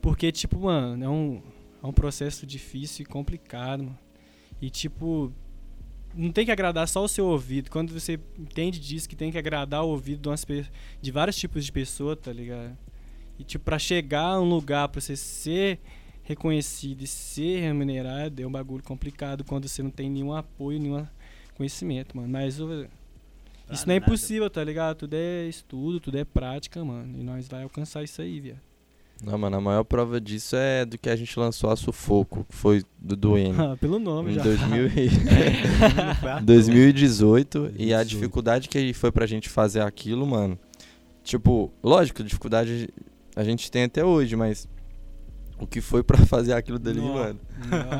Porque, 0.00 0.32
tipo, 0.32 0.58
mano, 0.58 1.04
é 1.04 1.08
um, 1.08 1.40
é 1.82 1.86
um 1.86 1.92
processo 1.92 2.44
difícil 2.44 3.04
e 3.04 3.06
complicado, 3.06 3.84
mano. 3.84 3.98
E, 4.60 4.70
tipo, 4.70 5.32
não 6.14 6.30
tem 6.30 6.44
que 6.44 6.50
agradar 6.50 6.86
só 6.88 7.02
o 7.02 7.08
seu 7.08 7.26
ouvido. 7.26 7.70
Quando 7.70 7.92
você 7.92 8.18
entende 8.38 8.78
disso, 8.78 9.08
que 9.08 9.16
tem 9.16 9.30
que 9.30 9.38
agradar 9.38 9.82
o 9.84 9.88
ouvido 9.88 10.22
de, 10.22 10.28
umas, 10.28 10.44
de 11.00 11.10
vários 11.10 11.36
tipos 11.36 11.64
de 11.64 11.72
pessoas, 11.72 12.18
tá 12.18 12.32
ligado? 12.32 12.76
E, 13.38 13.44
tipo, 13.44 13.64
pra 13.64 13.78
chegar 13.78 14.34
a 14.34 14.40
um 14.40 14.48
lugar, 14.48 14.88
pra 14.88 15.00
você 15.00 15.16
ser 15.16 15.80
reconhecido 16.22 17.02
e 17.02 17.06
ser 17.06 17.60
remunerado, 17.60 18.40
é 18.40 18.46
um 18.46 18.52
bagulho 18.52 18.82
complicado 18.82 19.44
quando 19.44 19.66
você 19.66 19.82
não 19.82 19.90
tem 19.90 20.08
nenhum 20.08 20.32
apoio, 20.32 20.78
nenhum 20.78 21.06
conhecimento, 21.54 22.16
mano. 22.16 22.28
Mas 22.28 22.54
isso 22.54 23.86
não 23.86 23.94
é 23.94 23.96
impossível, 23.96 24.48
tá 24.50 24.62
ligado? 24.62 24.98
Tudo 24.98 25.14
é 25.14 25.46
estudo, 25.48 25.98
tudo 25.98 26.18
é 26.18 26.24
prática, 26.24 26.84
mano. 26.84 27.18
E 27.18 27.22
nós 27.22 27.48
vai 27.48 27.62
alcançar 27.62 28.02
isso 28.02 28.20
aí, 28.20 28.38
viado. 28.40 28.71
Não, 29.22 29.38
mano, 29.38 29.56
a 29.56 29.60
maior 29.60 29.84
prova 29.84 30.20
disso 30.20 30.56
é 30.56 30.84
do 30.84 30.98
que 30.98 31.08
a 31.08 31.14
gente 31.14 31.38
lançou 31.38 31.70
a 31.70 31.76
Sufoco, 31.76 32.44
que 32.48 32.56
foi 32.56 32.82
do 32.98 33.14
Duane. 33.14 33.54
Ah, 33.56 33.76
pelo 33.80 33.98
nome 33.98 34.32
em 34.32 34.34
já. 34.34 34.42
2000 34.42 34.86
e... 34.88 36.42
2018. 36.42 37.74
e 37.78 37.94
a 37.94 38.02
dificuldade 38.02 38.68
que 38.68 38.92
foi 38.92 39.12
pra 39.12 39.24
gente 39.26 39.48
fazer 39.48 39.80
aquilo, 39.80 40.26
mano. 40.26 40.58
Tipo, 41.22 41.72
lógico, 41.82 42.24
dificuldade 42.24 42.88
a 43.36 43.44
gente 43.44 43.70
tem 43.70 43.84
até 43.84 44.04
hoje, 44.04 44.34
mas 44.34 44.68
o 45.58 45.66
que 45.66 45.80
foi 45.80 46.02
pra 46.02 46.18
fazer 46.26 46.52
aquilo 46.54 46.78
dali, 46.78 47.00
não, 47.00 47.14
mano? 47.14 47.40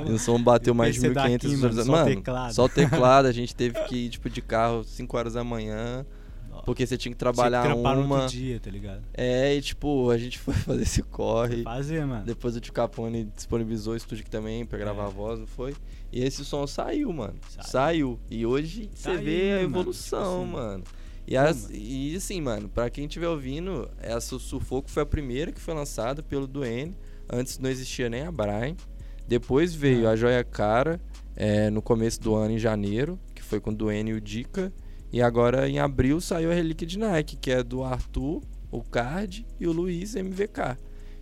Não. 0.06 0.14
O 0.14 0.18
som 0.18 0.42
bateu 0.42 0.74
mais 0.74 0.96
de 0.96 1.00
1.500 1.00 1.48
visualizações. 1.48 1.88
Mano, 1.88 2.04
mano 2.04 2.16
teclado. 2.16 2.54
só 2.54 2.64
o 2.64 2.68
teclado. 2.68 3.26
A 3.26 3.32
gente 3.32 3.54
teve 3.56 3.80
que 3.84 3.96
ir, 3.96 4.08
tipo, 4.10 4.28
de 4.28 4.42
carro 4.42 4.82
5 4.82 5.16
horas 5.16 5.34
da 5.34 5.44
manhã. 5.44 6.04
Porque 6.64 6.86
você 6.86 6.96
tinha 6.96 7.12
que 7.12 7.18
trabalhar 7.18 7.62
tinha 7.62 7.74
que 7.74 7.80
uma... 7.80 8.22
no 8.22 8.28
dia, 8.28 8.60
tá 8.60 8.70
ligado? 8.70 9.02
É, 9.14 9.54
e 9.54 9.60
tipo, 9.60 10.10
a 10.10 10.18
gente 10.18 10.38
foi 10.40 10.54
fazer 10.54 10.82
esse 10.82 11.02
corre. 11.02 11.62
Fazer, 11.62 12.06
mano. 12.06 12.24
Depois 12.24 12.56
o 12.56 12.60
Tio 12.60 12.72
Capone 12.72 13.24
disponibilizou 13.34 13.94
o 13.94 13.96
estúdio 13.96 14.22
aqui 14.22 14.30
também 14.30 14.64
pra 14.64 14.78
gravar 14.78 15.04
é. 15.04 15.06
a 15.06 15.10
voz, 15.10 15.40
não 15.40 15.46
foi? 15.46 15.74
E 16.12 16.22
esse 16.22 16.44
som 16.44 16.66
saiu, 16.66 17.12
mano. 17.12 17.34
Saiu. 17.48 17.64
saiu. 17.64 18.20
E 18.30 18.46
hoje 18.46 18.90
você 18.94 19.16
vê 19.16 19.52
a 19.52 19.62
evolução, 19.62 20.44
mano. 20.46 20.82
Tipo 20.82 20.96
assim. 20.96 20.96
mano. 20.96 21.02
E, 21.26 21.36
as, 21.36 21.70
e 21.72 22.14
assim, 22.16 22.40
mano, 22.40 22.68
pra 22.68 22.90
quem 22.90 23.06
estiver 23.06 23.28
ouvindo, 23.28 23.88
essa 24.00 24.38
Sufoco 24.38 24.90
foi 24.90 25.02
a 25.02 25.06
primeira 25.06 25.52
que 25.52 25.60
foi 25.60 25.74
lançada 25.74 26.22
pelo 26.22 26.46
Duane. 26.46 26.96
Antes 27.32 27.58
não 27.58 27.70
existia 27.70 28.10
nem 28.10 28.22
a 28.22 28.32
Brian. 28.32 28.76
Depois 29.26 29.74
veio 29.74 30.08
ah. 30.08 30.12
a 30.12 30.16
Joia 30.16 30.44
Cara, 30.44 31.00
é, 31.36 31.70
no 31.70 31.80
começo 31.80 32.20
do 32.20 32.34
ano, 32.34 32.54
em 32.54 32.58
janeiro, 32.58 33.18
que 33.34 33.42
foi 33.42 33.60
com 33.60 33.70
o 33.70 33.74
Duane 33.74 34.10
e 34.10 34.14
o 34.14 34.20
Dica. 34.20 34.72
E 35.12 35.20
agora, 35.20 35.68
em 35.68 35.78
abril, 35.78 36.20
saiu 36.20 36.50
a 36.50 36.54
Relíquia 36.54 36.86
de 36.86 36.98
Nike, 36.98 37.36
que 37.36 37.50
é 37.50 37.62
do 37.62 37.84
Arthur, 37.84 38.42
o 38.70 38.82
Card 38.82 39.46
e 39.60 39.66
o 39.66 39.72
Luiz 39.72 40.14
MVK. 40.14 40.78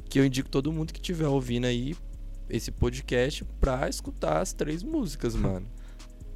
Que 0.09 0.21
eu 0.21 0.25
indico 0.25 0.49
todo 0.49 0.73
mundo 0.73 0.93
que 0.93 1.01
estiver 1.01 1.27
ouvindo 1.27 1.67
aí 1.67 1.97
esse 2.49 2.71
podcast 2.71 3.45
pra 3.59 3.89
escutar 3.89 4.41
as 4.41 4.53
três 4.53 4.83
músicas, 4.83 5.35
mano. 5.37 5.67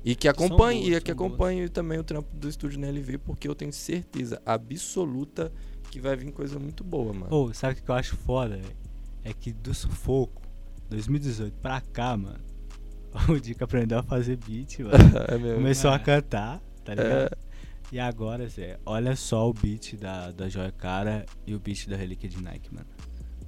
E 0.04 0.14
que 0.14 0.28
acompanhe, 0.28 0.90
boas, 0.90 0.96
e 0.96 1.00
que 1.00 1.10
acompanhe 1.10 1.68
também 1.68 1.98
o 1.98 2.04
trampo 2.04 2.36
do 2.36 2.48
estúdio 2.48 2.78
na 2.78 2.88
LV, 2.88 3.18
porque 3.18 3.48
eu 3.48 3.54
tenho 3.54 3.72
certeza 3.72 4.42
absoluta 4.44 5.50
que 5.90 5.98
vai 5.98 6.14
vir 6.14 6.30
coisa 6.32 6.58
muito 6.58 6.84
boa, 6.84 7.12
mano. 7.12 7.28
Pô, 7.28 7.54
sabe 7.54 7.78
o 7.78 7.82
que 7.82 7.90
eu 7.90 7.94
acho 7.94 8.16
foda, 8.16 8.56
velho? 8.56 8.84
é 9.24 9.32
que 9.32 9.52
do 9.52 9.74
sufoco 9.74 10.42
2018 10.90 11.56
pra 11.60 11.80
cá, 11.80 12.16
mano, 12.16 12.44
o 13.28 13.40
Dico 13.40 13.64
aprendeu 13.64 13.98
a 13.98 14.02
fazer 14.02 14.36
beat, 14.36 14.80
mano. 14.80 14.92
é 15.26 15.54
Começou 15.54 15.90
é. 15.90 15.94
a 15.94 15.98
cantar, 15.98 16.62
tá 16.84 16.94
ligado? 16.94 17.32
É. 17.32 17.54
E 17.92 17.98
agora, 17.98 18.48
Zé, 18.48 18.78
olha 18.84 19.14
só 19.14 19.48
o 19.48 19.52
beat 19.52 19.96
da, 19.96 20.30
da 20.30 20.48
Joia 20.48 20.72
Cara 20.72 21.24
e 21.46 21.54
o 21.54 21.58
beat 21.58 21.88
da 21.88 21.96
Relíquia 21.96 22.28
de 22.28 22.42
Nike, 22.42 22.74
mano. 22.74 22.86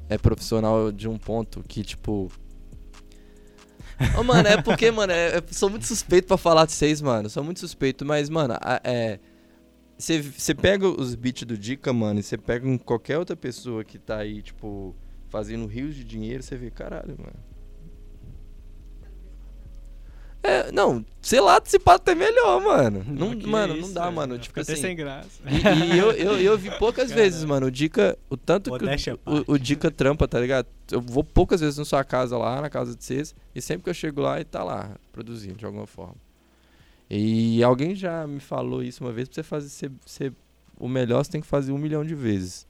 É 0.09 0.16
profissional 0.16 0.93
de 0.93 1.09
um 1.09 1.19
ponto 1.19 1.62
que, 1.66 1.83
tipo. 1.83 2.31
oh, 4.19 4.23
mano, 4.23 4.49
é 4.49 4.61
porque, 4.62 4.90
mano, 4.90 5.12
é, 5.12 5.43
sou 5.50 5.69
muito 5.69 5.87
suspeito 5.87 6.28
pra 6.28 6.37
falar 6.37 6.66
de 6.66 6.73
vocês, 6.73 7.00
mano. 7.00 7.28
Sou 7.28 7.43
muito 7.43 7.61
suspeito, 7.61 8.05
mas, 8.05 8.28
mano, 8.28 8.55
é. 8.85 9.19
Você 9.99 10.55
pega 10.55 10.87
os 10.87 11.14
beats 11.14 11.45
do 11.45 11.57
Dica, 11.57 11.93
mano, 11.93 12.21
e 12.21 12.23
você 12.23 12.37
pega 12.37 12.78
qualquer 12.81 13.19
outra 13.19 13.35
pessoa 13.35 13.83
que 13.83 13.99
tá 13.99 14.19
aí, 14.19 14.43
tipo 14.43 14.95
fazendo 15.28 15.66
rios 15.66 15.95
de 15.95 16.05
dinheiro, 16.05 16.43
você 16.43 16.57
vê, 16.57 16.71
caralho, 16.71 17.16
mano. 17.19 17.37
É, 20.46 20.70
não, 20.70 21.04
sei 21.20 21.40
lá, 21.40 21.60
se 21.64 21.76
pode 21.76 21.96
até 21.96 22.14
melhor, 22.14 22.62
mano. 22.62 23.04
Não, 23.08 23.34
não 23.34 23.48
mano, 23.50 23.76
isso, 23.76 23.88
não 23.88 23.92
dá, 23.92 24.06
é, 24.06 24.10
mano. 24.10 24.38
Tipo 24.38 24.60
assim. 24.60 24.76
sem 24.76 24.94
graça. 24.94 25.42
E, 25.44 25.94
e 25.94 25.98
eu, 25.98 26.12
eu, 26.12 26.38
eu, 26.38 26.56
vi 26.56 26.70
poucas 26.78 27.10
vezes, 27.10 27.44
mano. 27.44 27.66
O 27.66 27.70
Dica, 27.70 28.16
o 28.30 28.36
tanto 28.36 28.70
que 28.78 29.10
o, 29.26 29.54
o, 29.54 29.58
Dica 29.58 29.90
trampa, 29.90 30.28
tá 30.28 30.38
ligado? 30.38 30.68
Eu 30.90 31.00
vou 31.00 31.24
poucas 31.24 31.60
vezes 31.60 31.78
na 31.78 31.84
sua 31.84 32.04
casa 32.04 32.38
lá, 32.38 32.60
na 32.60 32.70
casa 32.70 32.94
de 32.94 33.02
vocês, 33.02 33.34
e 33.54 33.60
sempre 33.60 33.82
que 33.82 33.90
eu 33.90 33.94
chego 33.94 34.20
lá, 34.20 34.36
ele 34.36 34.44
tá 34.44 34.62
lá, 34.62 34.96
produzindo 35.12 35.56
de 35.56 35.66
alguma 35.66 35.86
forma. 35.86 36.14
E 37.10 37.62
alguém 37.62 37.94
já 37.94 38.26
me 38.26 38.40
falou 38.40 38.82
isso 38.82 39.02
uma 39.02 39.12
vez, 39.12 39.28
pra 39.28 39.34
você 39.34 39.42
fazer 39.42 39.68
ser, 39.68 39.90
ser 40.04 40.32
o 40.78 40.88
melhor, 40.88 41.24
você 41.24 41.32
tem 41.32 41.40
que 41.40 41.46
fazer 41.46 41.72
um 41.72 41.78
milhão 41.78 42.04
de 42.04 42.14
vezes. 42.14 42.66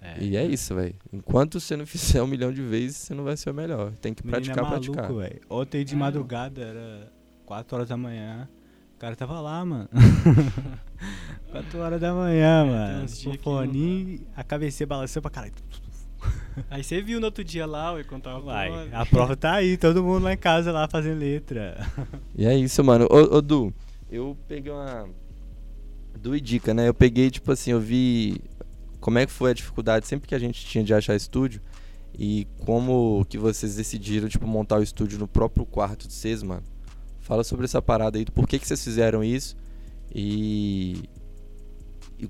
É. 0.00 0.22
E 0.22 0.36
é 0.36 0.44
isso, 0.44 0.74
velho. 0.74 0.94
Enquanto 1.12 1.60
você 1.60 1.76
não 1.76 1.84
fizer 1.86 2.22
um 2.22 2.26
milhão 2.26 2.52
de 2.52 2.62
vezes, 2.62 2.96
você 2.96 3.14
não 3.14 3.24
vai 3.24 3.36
ser 3.36 3.50
o 3.50 3.54
melhor. 3.54 3.92
Tem 4.00 4.14
que 4.14 4.22
praticar, 4.22 4.58
é 4.58 4.62
maluco, 4.62 4.92
praticar. 4.92 5.12
Véio. 5.12 5.40
Ontem 5.48 5.84
de 5.84 5.94
madrugada, 5.94 6.60
era 6.62 7.12
4 7.44 7.76
horas 7.76 7.88
da 7.88 7.96
manhã. 7.96 8.48
O 8.96 8.98
cara 8.98 9.14
tava 9.16 9.40
lá, 9.40 9.64
mano. 9.64 9.88
4 11.52 11.78
horas 11.78 12.00
da 12.00 12.14
manhã, 12.14 12.64
mano. 12.64 13.04
O 13.04 13.38
fone, 13.38 14.26
a 14.34 14.42
cabeça 14.42 14.86
balançou 14.86 15.20
pra 15.20 15.30
caralho. 15.30 15.52
Aí 16.70 16.84
você 16.84 17.00
viu 17.00 17.18
no 17.18 17.26
outro 17.26 17.42
dia 17.42 17.64
lá, 17.64 17.96
eu 17.96 18.04
contava 18.04 18.40
Vai, 18.40 18.70
A 18.92 19.06
prova 19.06 19.34
tá 19.34 19.54
aí, 19.54 19.78
todo 19.78 20.02
mundo 20.02 20.24
lá 20.24 20.34
em 20.34 20.36
casa 20.36 20.70
lá 20.70 20.86
fazendo 20.86 21.18
letra. 21.18 21.78
E 22.36 22.44
é 22.44 22.54
isso, 22.54 22.84
mano. 22.84 23.06
Ô, 23.10 23.36
ô 23.36 23.40
Du, 23.40 23.72
eu 24.10 24.36
peguei 24.46 24.70
uma. 24.70 25.08
Du 26.18 26.36
e 26.36 26.40
dica, 26.40 26.74
né? 26.74 26.88
Eu 26.88 26.92
peguei, 26.92 27.30
tipo 27.30 27.50
assim, 27.50 27.70
eu 27.70 27.80
vi 27.80 28.38
como 29.00 29.18
é 29.18 29.26
que 29.26 29.32
foi 29.32 29.50
a 29.50 29.54
dificuldade 29.54 30.06
sempre 30.06 30.28
que 30.28 30.34
a 30.34 30.38
gente 30.38 30.64
tinha 30.64 30.84
de 30.84 30.92
achar 30.92 31.16
estúdio 31.16 31.60
e 32.18 32.46
como 32.64 33.24
que 33.28 33.38
vocês 33.38 33.76
decidiram 33.76 34.28
tipo 34.28 34.46
montar 34.46 34.78
o 34.78 34.82
estúdio 34.82 35.18
no 35.18 35.26
próprio 35.26 35.64
quarto 35.64 36.06
de 36.06 36.12
vocês, 36.12 36.42
mano. 36.42 36.62
Fala 37.20 37.44
sobre 37.44 37.64
essa 37.64 37.80
parada 37.80 38.18
aí, 38.18 38.24
por 38.24 38.46
que 38.46 38.58
que 38.58 38.66
vocês 38.66 38.82
fizeram 38.82 39.22
isso 39.24 39.56
e, 40.14 41.08
e 42.18 42.28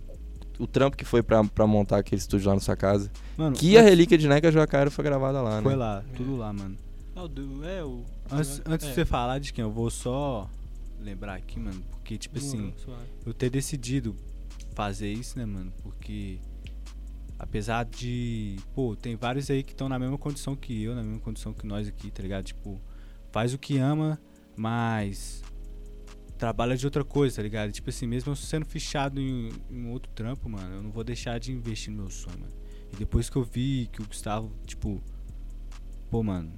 o 0.58 0.66
trampo 0.66 0.96
que 0.96 1.04
foi 1.04 1.22
pra, 1.22 1.42
montar 1.66 1.98
aquele 1.98 2.20
estúdio 2.20 2.48
lá 2.48 2.54
na 2.54 2.60
sua 2.60 2.76
casa. 2.76 3.10
Mano, 3.36 3.56
que 3.56 3.76
a 3.76 3.82
relíquia 3.82 4.18
de 4.18 4.28
Neca 4.28 4.52
Joacara 4.52 4.90
foi 4.90 5.04
gravada 5.04 5.40
lá, 5.40 5.56
né? 5.56 5.62
Foi 5.62 5.74
lá, 5.74 6.04
tudo 6.16 6.36
lá, 6.36 6.52
mano. 6.52 6.76
É, 7.64 7.82
o, 7.82 8.02
antes, 8.30 8.62
antes 8.64 8.86
é. 8.86 8.90
de 8.90 8.94
você 8.94 9.04
falar 9.04 9.40
de 9.40 9.52
quem, 9.52 9.62
eu 9.62 9.70
vou 9.70 9.90
só 9.90 10.48
lembrar 11.00 11.34
aqui, 11.34 11.58
mano, 11.58 11.82
porque 11.90 12.16
tipo 12.16 12.38
assim, 12.38 12.72
eu 13.26 13.34
ter 13.34 13.50
decidido 13.50 14.14
fazer 14.74 15.12
isso, 15.12 15.38
né, 15.38 15.44
mano? 15.44 15.72
Porque 15.82 16.38
Apesar 17.40 17.86
de, 17.86 18.58
pô, 18.74 18.94
tem 18.94 19.16
vários 19.16 19.50
aí 19.50 19.62
que 19.62 19.72
estão 19.72 19.88
na 19.88 19.98
mesma 19.98 20.18
condição 20.18 20.54
que 20.54 20.82
eu, 20.82 20.94
na 20.94 21.02
mesma 21.02 21.20
condição 21.20 21.54
que 21.54 21.66
nós 21.66 21.88
aqui, 21.88 22.10
tá 22.10 22.22
ligado? 22.22 22.44
Tipo, 22.44 22.78
faz 23.32 23.54
o 23.54 23.58
que 23.58 23.78
ama, 23.78 24.20
mas 24.54 25.42
trabalha 26.36 26.76
de 26.76 26.84
outra 26.84 27.02
coisa, 27.02 27.36
tá 27.36 27.42
ligado? 27.42 27.72
Tipo 27.72 27.88
assim, 27.88 28.06
mesmo 28.06 28.30
eu 28.30 28.36
sendo 28.36 28.66
fechado 28.66 29.18
em, 29.18 29.50
em 29.70 29.88
outro 29.88 30.12
trampo, 30.14 30.50
mano, 30.50 30.74
eu 30.76 30.82
não 30.82 30.90
vou 30.90 31.02
deixar 31.02 31.40
de 31.40 31.50
investir 31.50 31.90
no 31.90 32.02
meu 32.02 32.10
sonho, 32.10 32.40
mano. 32.40 32.52
E 32.92 32.96
depois 32.96 33.30
que 33.30 33.36
eu 33.36 33.42
vi 33.42 33.88
que 33.90 34.02
o 34.02 34.06
Gustavo, 34.06 34.52
tipo, 34.66 35.02
pô, 36.10 36.22
mano, 36.22 36.52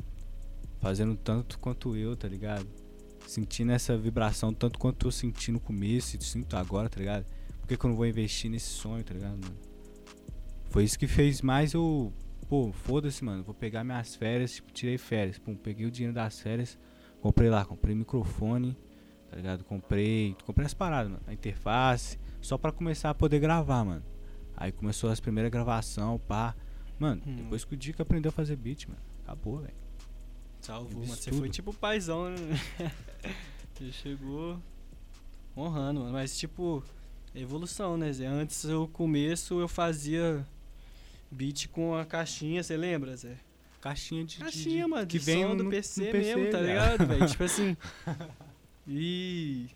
fazendo 0.81 1.15
tanto 1.15 1.61
quanto 1.61 1.95
eu, 1.95 2.17
tá 2.17 2.27
ligado? 2.27 2.67
Sentindo 3.25 3.71
essa 3.71 3.97
vibração 3.97 4.53
tanto 4.53 4.81
quanto 4.81 5.07
eu 5.07 5.13
senti 5.13 5.53
no 5.53 5.61
começo 5.61 6.17
e 6.17 6.25
sinto 6.25 6.57
agora, 6.57 6.89
tá 6.89 6.99
ligado? 6.99 7.25
Por 7.61 7.69
que, 7.69 7.77
que 7.77 7.87
eu 7.87 7.91
não 7.91 7.97
vou 7.97 8.05
investir 8.05 8.51
nesse 8.51 8.67
sonho, 8.67 9.05
tá 9.05 9.15
ligado, 9.15 9.39
mano? 9.41 9.72
Foi 10.73 10.85
isso 10.85 10.99
que 10.99 11.07
fez 11.07 11.43
mais 11.43 11.75
eu. 11.75 12.11
Pô, 12.49 12.73
foda-se, 12.73 13.23
mano. 13.23 13.43
Vou 13.45 13.55
pegar 13.55 13.85
minhas 13.85 14.15
férias, 14.15 14.55
tipo, 14.55 14.73
tirei 14.73 14.97
férias. 14.97 15.39
Pum, 15.39 15.55
peguei 15.55 15.85
o 15.85 15.91
dinheiro 15.91 16.15
das 16.15 16.41
férias, 16.41 16.79
comprei 17.21 17.51
lá, 17.51 17.63
comprei 17.63 17.95
microfone, 17.95 18.75
tá 19.29 19.37
ligado? 19.37 19.65
Comprei. 19.65 20.35
Comprei 20.47 20.65
as 20.65 20.73
paradas, 20.73 21.13
mano. 21.13 21.23
A 21.27 21.33
interface. 21.35 22.19
Só 22.41 22.57
pra 22.57 22.73
começar 22.73 23.11
a 23.11 23.15
poder 23.15 23.39
gravar, 23.39 23.85
mano. 23.85 24.03
Aí 24.57 24.73
começou 24.73 25.11
as 25.11 25.21
primeiras 25.21 25.53
gravações, 25.53 26.19
pá. 26.27 26.57
Mano, 26.99 27.21
hum. 27.27 27.37
depois 27.37 27.67
que 27.67 27.75
o 27.75 27.77
Dica 27.77 28.03
aprendeu 28.03 28.31
a 28.31 28.33
fazer 28.33 28.57
beat, 28.57 28.89
mano. 28.89 29.01
Acabou, 29.25 29.59
velho. 29.59 29.75
Salvou, 30.63 31.03
mano. 31.03 31.15
Você 31.15 31.31
foi 31.33 31.51
tipo 31.51 31.75
paizão, 31.75 32.31
né? 32.31 32.37
Você 33.75 33.93
chegou 33.93 34.59
honrando, 35.55 36.01
mano. 36.01 36.13
Mas 36.13 36.39
tipo, 36.39 36.83
evolução, 37.35 37.99
né? 37.99 38.11
Antes, 38.27 38.65
o 38.65 38.89
começo, 38.89 39.61
eu 39.61 39.69
fazia 39.69 40.47
beat 41.33 41.69
com 41.69 41.95
a 41.95 42.05
caixinha, 42.05 42.63
você 42.63 42.77
lembra, 42.77 43.17
Zé? 43.17 43.37
Caixinha 43.81 44.25
de. 44.25 44.39
Caixinha, 44.39 44.85
de, 44.85 44.91
mano, 44.91 45.07
que 45.07 45.19
vem 45.19 45.57
do 45.57 45.65
no, 45.65 45.71
PC, 45.71 46.07
no 46.07 46.13
PC 46.13 46.37
mesmo, 46.37 46.53
tá 46.53 46.61
ligado, 46.61 47.07
velho? 47.07 47.27
tipo 47.29 47.43
assim. 47.43 47.77
E. 48.87 49.67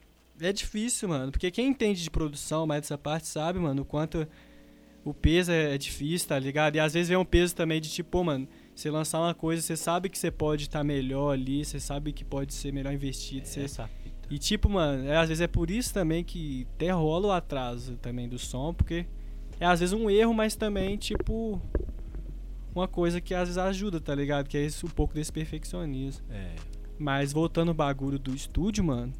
é 0.40 0.52
difícil, 0.52 1.08
mano. 1.08 1.32
Porque 1.32 1.50
quem 1.50 1.68
entende 1.68 2.02
de 2.02 2.10
produção 2.10 2.66
mais 2.66 2.82
dessa 2.82 2.96
parte 2.96 3.26
sabe, 3.26 3.58
mano, 3.58 3.82
o 3.82 3.84
quanto 3.84 4.28
o 5.04 5.14
peso 5.14 5.50
é, 5.50 5.74
é 5.74 5.78
difícil, 5.78 6.28
tá 6.28 6.38
ligado? 6.38 6.76
E 6.76 6.80
às 6.80 6.94
vezes 6.94 7.08
vem 7.08 7.16
um 7.16 7.24
peso 7.24 7.54
também 7.54 7.80
de 7.80 7.88
tipo, 7.88 8.22
mano, 8.22 8.46
você 8.74 8.90
lançar 8.90 9.20
uma 9.20 9.34
coisa, 9.34 9.62
você 9.62 9.76
sabe 9.76 10.08
que 10.08 10.18
você 10.18 10.30
pode 10.30 10.64
estar 10.64 10.80
tá 10.80 10.84
melhor 10.84 11.32
ali, 11.32 11.64
você 11.64 11.80
sabe 11.80 12.12
que 12.12 12.24
pode 12.24 12.52
ser 12.54 12.72
melhor 12.72 12.92
investido. 12.92 13.46
É 13.46 13.66
você... 13.68 13.84
E 14.28 14.38
tipo, 14.38 14.68
mano, 14.68 15.08
é, 15.08 15.16
às 15.16 15.28
vezes 15.28 15.40
é 15.40 15.46
por 15.46 15.70
isso 15.70 15.94
também 15.94 16.24
que 16.24 16.66
até 16.74 16.90
rola 16.90 17.28
o 17.28 17.32
atraso 17.32 17.96
também 17.98 18.28
do 18.28 18.38
som, 18.38 18.74
porque 18.74 19.06
é 19.58 19.66
às 19.66 19.80
vezes 19.80 19.92
um 19.92 20.10
erro, 20.10 20.34
mas 20.34 20.54
também, 20.54 20.96
tipo, 20.96 21.60
uma 22.74 22.86
coisa 22.86 23.20
que 23.20 23.34
às 23.34 23.48
vezes 23.48 23.58
ajuda, 23.58 24.00
tá 24.00 24.14
ligado? 24.14 24.48
Que 24.48 24.58
é 24.58 24.62
esse, 24.62 24.84
um 24.84 24.88
pouco 24.88 25.14
desse 25.14 25.32
perfeccionismo. 25.32 26.24
É. 26.30 26.54
Mas 26.98 27.32
voltando 27.32 27.70
o 27.70 27.74
bagulho 27.74 28.18
do 28.18 28.34
estúdio, 28.34 28.84
mano, 28.84 29.12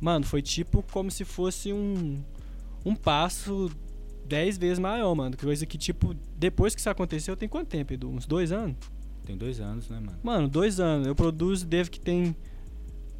mano, 0.00 0.24
foi 0.24 0.42
tipo 0.42 0.82
como 0.90 1.10
se 1.10 1.24
fosse 1.24 1.72
um, 1.72 2.22
um 2.84 2.94
passo 2.94 3.70
dez 4.26 4.56
vezes 4.56 4.78
maior, 4.78 5.14
mano. 5.14 5.36
Coisa 5.36 5.66
que, 5.66 5.76
tipo, 5.76 6.14
depois 6.36 6.74
que 6.74 6.80
isso 6.80 6.90
aconteceu, 6.90 7.36
tem 7.36 7.48
quanto 7.48 7.68
tempo, 7.68 7.92
Edu? 7.92 8.10
Uns 8.10 8.26
dois 8.26 8.52
anos? 8.52 8.76
Tem 9.24 9.36
dois 9.36 9.60
anos, 9.60 9.88
né, 9.88 9.98
mano? 9.98 10.18
Mano, 10.22 10.48
dois 10.48 10.78
anos. 10.80 11.06
Eu 11.06 11.14
produzo 11.14 11.66
desde 11.66 11.90
que 11.90 12.00
tem 12.00 12.34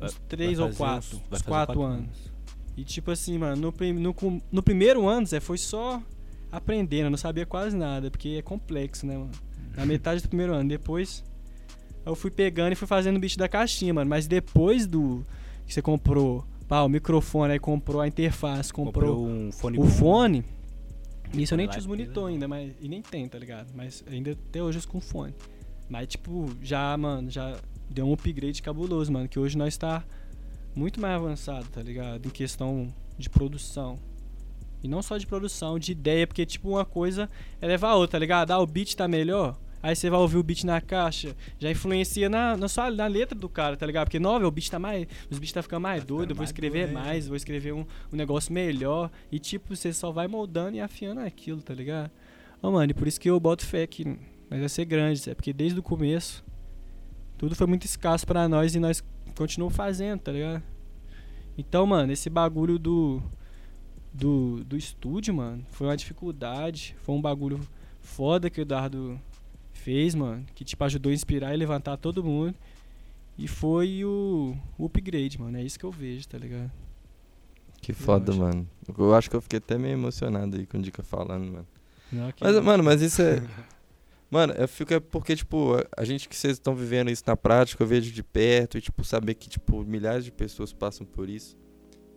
uns 0.01 0.15
três 0.29 0.59
ou 0.59 0.71
quatro. 0.71 1.17
Uns, 1.17 1.23
uns 1.23 1.43
quatro, 1.43 1.75
quatro 1.75 1.83
anos. 1.83 1.99
anos. 1.99 2.33
E 2.77 2.85
tipo 2.85 3.11
assim, 3.11 3.37
mano, 3.37 3.57
no, 3.61 3.93
no, 3.93 4.43
no 4.51 4.63
primeiro 4.63 5.07
ano, 5.09 5.27
Zé, 5.27 5.41
foi 5.41 5.59
só 5.59 6.03
aprendendo, 6.51 7.07
eu 7.07 7.11
não 7.11 7.19
sabia 7.19 7.47
quase 7.47 7.77
nada, 7.77 8.11
porque 8.11 8.37
é 8.39 8.43
complexo, 8.43 9.07
né, 9.07 9.17
mano? 9.17 9.31
Na 9.77 9.87
metade 9.87 10.23
do 10.23 10.29
primeiro 10.29 10.53
ano. 10.53 10.69
Depois 10.69 11.25
eu 12.05 12.15
fui 12.15 12.31
pegando 12.31 12.73
e 12.73 12.77
fui 12.77 12.89
fazendo 12.89 13.17
o 13.17 13.21
bicho 13.21 13.39
da 13.39 13.49
caixinha, 13.49 13.95
mano. 13.95 14.09
Mas 14.09 14.27
depois 14.27 14.87
do 14.87 15.25
que 15.67 15.75
você 15.75 15.83
comprou 15.83 16.45
pá, 16.67 16.83
o 16.83 16.89
microfone, 16.89 17.53
aí 17.53 17.59
comprou 17.59 18.01
a 18.01 18.09
interface, 18.09 18.73
comprou, 18.73 19.17
comprou 19.17 19.29
um 19.29 19.53
fone 19.53 19.79
o 19.79 19.83
bom. 19.83 19.89
fone. 19.89 20.45
Isso 21.35 21.55
eu 21.55 21.59
nem 21.59 21.69
tinha 21.69 21.79
os 21.79 21.87
monitor 21.87 22.29
ainda, 22.29 22.49
mas. 22.49 22.73
E 22.81 22.89
nem 22.89 23.03
tem, 23.03 23.29
tá 23.29 23.39
ligado? 23.39 23.69
Mas 23.75 24.05
ainda 24.11 24.33
até 24.33 24.63
hoje 24.63 24.79
eu 24.79 24.89
com 24.89 25.01
fone. 25.01 25.35
Mas, 25.89 26.09
tipo, 26.09 26.49
já, 26.63 26.97
mano, 26.97 27.31
já 27.31 27.57
deu 27.89 28.07
um 28.07 28.13
upgrade 28.13 28.63
cabuloso, 28.63 29.13
mano. 29.13 29.29
Que 29.29 29.39
hoje 29.39 29.59
nós 29.59 29.77
tá 29.77 30.05
muito 30.75 31.01
mais 31.01 31.15
avançado, 31.15 31.67
tá 31.69 31.83
ligado? 31.83 32.27
Em 32.27 32.31
questão 32.31 32.93
de 33.19 33.29
produção. 33.29 33.99
E 34.83 34.89
não 34.89 35.03
só 35.03 35.19
de 35.19 35.27
produção, 35.27 35.79
de 35.79 35.93
ideia, 35.93 36.27
porque, 36.27 36.45
tipo, 36.47 36.69
uma 36.69 36.85
coisa 36.85 37.29
é 37.61 37.67
levar 37.67 37.91
a 37.91 37.97
outra, 37.97 38.13
tá 38.13 38.19
ligado? 38.19 38.51
Ah, 38.51 38.59
o 38.59 38.67
beat 38.67 38.95
tá 38.95 39.07
melhor. 39.07 39.59
Aí 39.83 39.97
você 39.97 40.11
vai 40.11 40.21
ouvir 40.21 40.37
o 40.37 40.43
beat 40.43 40.65
na 40.65 40.81
caixa, 40.81 41.35
já 41.59 41.71
influencia 41.71 42.29
na, 42.29 42.55
na, 42.57 42.69
sua, 42.69 42.91
na 42.91 43.07
letra 43.07 43.39
do 43.39 43.49
cara, 43.49 43.77
tá 43.77 43.87
ligado? 43.87 44.07
Porque 44.07 44.19
nova, 44.19 44.47
o 44.47 44.51
beat 44.51 44.71
tá 44.71 44.79
mais. 44.79 45.07
Os 45.31 45.39
beats 45.39 45.53
tá 45.53 45.63
ficando 45.63 45.83
mais 45.83 46.03
tá 46.03 46.09
doido, 46.09 46.31
eu 46.31 46.37
vou 46.37 46.45
escrever 46.45 46.87
doido, 46.87 46.95
mais, 46.95 47.27
vou 47.27 47.37
escrever 47.37 47.73
um, 47.73 47.87
um 48.13 48.17
negócio 48.17 48.53
melhor. 48.53 49.11
E 49.33 49.39
tipo, 49.39 49.75
você 49.75 49.93
só 49.93 50.11
vai 50.11 50.29
moldando 50.29 50.77
e 50.77 50.81
afiando 50.81 51.21
aquilo, 51.21 51.63
tá 51.63 51.73
ligado? 51.73 52.11
Ô, 52.63 52.69
oh, 52.69 52.73
mano, 52.73 52.91
e 52.91 52.95
por 52.95 53.09
isso 53.09 53.19
que 53.19 53.31
eu 53.31 53.41
boto 53.41 53.65
fé 53.65 53.87
que 53.87 54.05
nós 54.51 54.61
vai 54.61 54.69
ser 54.69 54.85
grande, 54.85 55.31
é 55.31 55.35
porque 55.35 55.53
desde 55.53 55.79
o 55.79 55.83
começo 55.83 56.45
tudo 57.41 57.57
foi 57.57 57.67
muito 57.67 57.87
escasso 57.87 58.27
para 58.27 58.47
nós 58.47 58.75
e 58.75 58.79
nós 58.79 59.03
continuamos 59.35 59.75
fazendo, 59.75 60.21
tá 60.21 60.31
ligado? 60.31 60.63
Então, 61.57 61.87
mano, 61.87 62.13
esse 62.13 62.29
bagulho 62.29 62.79
do 62.79 63.23
do, 64.13 64.65
do 64.65 64.77
estúdio, 64.77 65.33
mano, 65.33 65.65
foi 65.71 65.87
uma 65.87 65.97
dificuldade. 65.97 66.97
Foi 67.03 67.15
um 67.15 67.21
bagulho 67.21 67.61
foda 68.01 68.51
que 68.51 68.61
o 68.61 68.63
Eduardo 68.63 69.21
fez, 69.73 70.15
mano. 70.15 70.45
Que, 70.55 70.65
tipo, 70.65 70.83
ajudou 70.85 71.11
a 71.11 71.15
inspirar 71.15 71.55
e 71.55 71.57
levantar 71.57 71.97
todo 71.97 72.25
mundo. 72.25 72.55
E 73.39 73.47
foi 73.49 74.05
o, 74.05 74.57
o 74.77 74.87
upgrade, 74.87 75.41
mano. 75.41 75.57
É 75.57 75.63
isso 75.63 75.79
que 75.79 75.85
eu 75.85 75.91
vejo, 75.91 76.29
tá 76.29 76.39
ligado? 76.39 76.71
Que 77.81 77.93
foda, 77.93 78.33
mano. 78.35 78.69
Eu 78.99 79.15
acho 79.15 79.31
que 79.31 79.37
eu 79.37 79.41
fiquei 79.41 79.59
até 79.59 79.79
meio 79.79 79.95
emocionado 79.95 80.57
aí 80.57 80.67
com 80.67 80.79
o 80.79 80.83
Dica 80.83 81.03
falando, 81.03 81.51
mano. 81.51 81.67
Não, 82.13 82.33
mas, 82.41 82.55
não. 82.55 82.63
mano, 82.63 82.85
mas 82.85 83.01
isso 83.01 83.23
é. 83.23 83.43
mano, 84.31 84.53
eu 84.53 84.69
fico 84.69 84.93
é 84.93 85.01
porque, 85.01 85.35
tipo, 85.35 85.77
a 85.97 86.05
gente 86.05 86.29
que 86.29 86.37
vocês 86.37 86.55
estão 86.55 86.75
vivendo 86.75 87.11
isso 87.11 87.23
na 87.27 87.37
prática, 87.37 87.83
eu 87.83 87.87
vejo 87.87 88.13
de 88.13 88.23
perto 88.23 88.77
e, 88.77 88.81
tipo, 88.81 89.03
saber 89.03 89.35
que, 89.35 89.49
tipo, 89.49 89.83
milhares 89.85 90.25
de 90.25 90.33
pessoas 90.33 90.73
passam 90.73 91.07
por 91.07 91.31
isso 91.31 91.57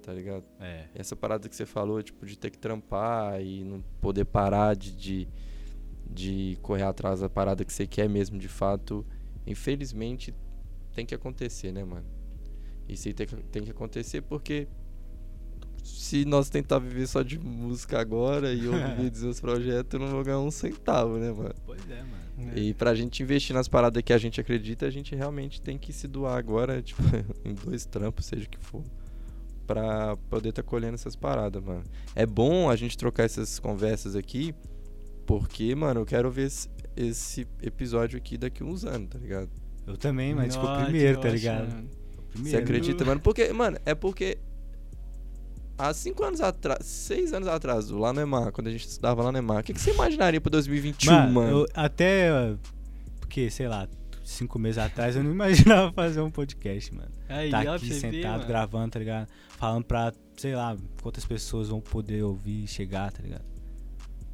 tá 0.03 0.13
ligado? 0.13 0.43
É. 0.59 0.85
Essa 0.93 1.15
parada 1.15 1.47
que 1.47 1.55
você 1.55 1.65
falou, 1.65 2.03
tipo, 2.03 2.25
de 2.25 2.37
ter 2.37 2.49
que 2.49 2.57
trampar 2.57 3.41
e 3.41 3.63
não 3.63 3.81
poder 4.01 4.25
parar 4.25 4.75
de, 4.75 4.91
de, 4.91 5.27
de 6.07 6.57
correr 6.61 6.83
atrás 6.83 7.21
da 7.21 7.29
parada 7.29 7.63
que 7.63 7.71
você 7.71 7.87
quer 7.87 8.09
mesmo, 8.09 8.37
de 8.37 8.49
fato, 8.49 9.05
infelizmente 9.47 10.33
tem 10.93 11.05
que 11.05 11.15
acontecer, 11.15 11.71
né, 11.71 11.83
mano? 11.83 12.05
Isso 12.87 13.07
aí 13.07 13.13
tem 13.13 13.25
que, 13.25 13.35
tem 13.35 13.63
que 13.63 13.71
acontecer 13.71 14.21
porque 14.21 14.67
se 15.81 16.25
nós 16.25 16.49
tentar 16.49 16.79
viver 16.79 17.07
só 17.07 17.21
de 17.21 17.39
música 17.39 17.99
agora 17.99 18.53
e 18.53 18.67
ouvir 18.67 19.11
os 19.25 19.39
projetos, 19.39 19.99
não 19.99 20.07
vou 20.07 20.23
ganhar 20.23 20.39
um 20.39 20.51
centavo, 20.51 21.17
né, 21.17 21.31
mano? 21.31 21.55
Pois 21.65 21.89
é, 21.89 22.03
mano. 22.03 22.51
É. 22.55 22.59
E 22.59 22.73
pra 22.73 22.93
gente 22.93 23.23
investir 23.23 23.55
nas 23.55 23.67
paradas 23.69 24.03
que 24.03 24.11
a 24.11 24.17
gente 24.17 24.41
acredita, 24.41 24.85
a 24.85 24.89
gente 24.89 25.15
realmente 25.15 25.61
tem 25.61 25.77
que 25.77 25.93
se 25.93 26.07
doar 26.07 26.37
agora, 26.37 26.81
tipo, 26.83 27.01
em 27.45 27.53
dois 27.53 27.85
trampos, 27.85 28.25
seja 28.25 28.45
o 28.45 28.49
que 28.49 28.59
for 28.59 28.83
para 29.65 30.15
poder 30.29 30.49
estar 30.49 30.63
tá 30.63 30.69
colhendo 30.69 30.95
essas 30.95 31.15
paradas, 31.15 31.63
mano. 31.63 31.83
É 32.15 32.25
bom 32.25 32.69
a 32.69 32.75
gente 32.75 32.97
trocar 32.97 33.23
essas 33.23 33.59
conversas 33.59 34.15
aqui, 34.15 34.53
porque, 35.25 35.73
mano, 35.75 36.01
eu 36.01 36.05
quero 36.05 36.29
ver 36.29 36.47
esse, 36.47 36.69
esse 36.95 37.47
episódio 37.61 38.17
aqui 38.17 38.37
daqui 38.37 38.63
a 38.63 38.65
uns 38.65 38.83
anos, 38.83 39.09
tá 39.09 39.17
ligado? 39.17 39.49
Eu 39.85 39.97
também, 39.97 40.33
mas 40.33 40.55
ficou 40.55 40.75
primeiro, 40.83 41.19
tá 41.19 41.29
ligado? 41.29 41.87
Você 42.35 42.57
acredita, 42.57 43.05
mano? 43.05 43.21
Porque, 43.21 43.51
mano, 43.53 43.77
é 43.85 43.93
porque 43.93 44.37
há 45.77 45.93
cinco 45.93 46.23
anos 46.23 46.41
atrás, 46.41 46.85
seis 46.85 47.33
anos 47.33 47.47
atrás, 47.47 47.89
lá 47.89 48.13
no 48.13 48.21
EMAR, 48.21 48.51
quando 48.51 48.67
a 48.67 48.71
gente 48.71 48.87
estudava 48.87 49.21
lá 49.23 49.31
no 49.31 49.37
EMAR, 49.37 49.59
o 49.59 49.63
que, 49.63 49.73
que 49.73 49.79
você 49.79 49.91
imaginaria 49.91 50.41
pra 50.41 50.49
2021, 50.49 51.11
mano? 51.11 51.31
mano? 51.31 51.49
Eu, 51.59 51.67
até, 51.73 52.55
porque, 53.19 53.49
sei 53.49 53.67
lá, 53.67 53.87
cinco 54.23 54.57
meses 54.57 54.77
atrás, 54.77 55.15
eu 55.15 55.23
não 55.23 55.31
imaginava 55.33 55.91
fazer 55.91 56.21
um 56.21 56.31
podcast, 56.31 56.93
mano. 56.93 57.11
Aí, 57.29 57.49
tá 57.49 57.61
aqui 57.75 57.93
sentado, 57.93 58.41
ver, 58.41 58.47
gravando, 58.47 58.91
tá 58.91 58.99
ligado? 58.99 59.27
Falando 59.49 59.85
pra, 59.85 60.13
sei 60.37 60.55
lá, 60.55 60.75
quantas 61.01 61.25
pessoas 61.25 61.69
vão 61.69 61.81
poder 61.81 62.23
ouvir 62.23 62.63
e 62.63 62.67
chegar, 62.67 63.11
tá 63.11 63.21
ligado? 63.21 63.45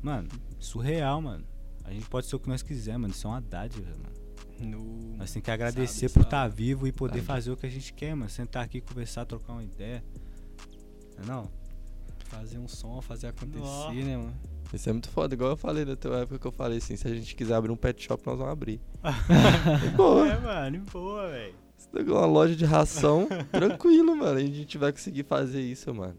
Mano, 0.02 0.30
surreal, 0.60 1.22
mano. 1.22 1.46
A 1.84 1.92
gente 1.92 2.08
pode 2.08 2.28
ser 2.28 2.36
o 2.36 2.40
que 2.40 2.48
nós 2.48 2.62
quiser, 2.62 2.98
mano. 2.98 3.14
Isso 3.14 3.28
é 3.28 3.30
uma 3.30 3.42
dádiva, 3.42 3.90
mano. 3.90 4.20
No... 4.60 5.18
Nós 5.18 5.32
temos 5.32 5.46
que 5.46 5.52
agradecer 5.52 6.10
sabe, 6.10 6.14
por 6.14 6.24
estar 6.24 6.44
tá 6.44 6.48
vivo 6.48 6.86
e 6.88 6.92
poder 6.92 7.16
sabe. 7.16 7.28
fazer 7.28 7.52
o 7.52 7.58
que 7.58 7.66
a 7.66 7.70
gente 7.70 7.94
quer, 7.94 8.16
mano. 8.16 8.30
Sentar 8.30 8.64
aqui, 8.64 8.82
conversar, 8.82 9.26
trocar 9.26 9.54
uma 9.54 9.64
ideia. 9.64 10.04
Não? 11.26 11.50
É 12.20 12.26
fazer 12.26 12.58
um 12.58 12.68
som, 12.68 13.02
fazer 13.02 13.28
acontecer, 13.28 13.60
Nossa. 13.60 13.94
né, 13.94 14.18
mano? 14.18 14.36
Isso 14.74 14.90
é 14.90 14.94
muito 14.94 15.10
foda, 15.10 15.34
igual 15.34 15.52
eu 15.52 15.58
falei 15.58 15.84
na 15.84 15.96
tua 15.96 16.20
época 16.20 16.38
que 16.38 16.48
eu 16.48 16.52
falei 16.52 16.78
assim, 16.78 16.96
se 16.96 17.08
a 17.08 17.14
gente 17.14 17.36
quiser 17.36 17.56
abrir 17.56 17.72
um 17.72 17.76
pet 17.76 18.04
shop, 18.04 18.22
nós 18.26 18.38
vamos 18.38 18.52
abrir. 18.54 18.80
boa. 19.98 20.28
É, 20.28 20.40
mano, 20.40 20.86
boa, 20.92 21.28
velho. 21.28 21.56
Uma 22.08 22.26
loja 22.28 22.56
de 22.56 22.66
ração, 22.66 23.28
tranquilo, 23.52 24.16
mano. 24.16 24.38
A 24.38 24.42
gente 24.42 24.78
vai 24.78 24.92
conseguir 24.92 25.24
fazer 25.24 25.62
isso, 25.62 25.94
mano. 25.94 26.16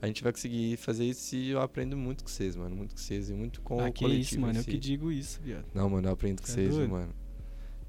A 0.00 0.06
gente 0.06 0.22
vai 0.22 0.32
conseguir 0.32 0.76
fazer 0.78 1.04
isso 1.04 1.36
e 1.36 1.50
eu 1.50 1.60
aprendo 1.60 1.96
muito 1.96 2.24
com 2.24 2.30
vocês, 2.30 2.56
mano. 2.56 2.74
Muito 2.74 2.94
com 2.94 3.00
vocês 3.00 3.28
e 3.28 3.34
muito 3.34 3.60
com 3.60 3.78
ah, 3.78 3.88
o 3.88 3.92
que 3.92 4.04
coletivo. 4.04 4.22
isso, 4.22 4.40
mano. 4.40 4.58
Eu 4.58 4.64
que 4.64 4.78
digo 4.78 5.12
isso, 5.12 5.40
viado. 5.42 5.66
Não, 5.74 5.88
mano, 5.88 6.08
eu 6.08 6.12
aprendo 6.12 6.40
com 6.40 6.48
é 6.48 6.50
vocês, 6.50 6.74
mano. 6.74 7.14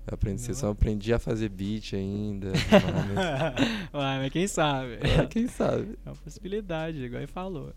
Eu 0.06 0.13
aprendi 0.13 0.42
vocês, 0.42 0.58
só 0.58 0.70
aprendi 0.70 1.13
a 1.13 1.18
fazer 1.18 1.48
beat 1.48 1.94
ainda. 1.94 2.52
Uai, 3.94 4.20
mas 4.20 4.32
quem 4.34 4.48
sabe? 4.48 5.00
É, 5.02 5.26
quem 5.28 5.48
sabe? 5.48 5.98
É 6.06 6.10
uma 6.10 6.16
possibilidade, 6.18 7.02
igual 7.02 7.22
ele 7.22 7.32
falou. 7.32 7.74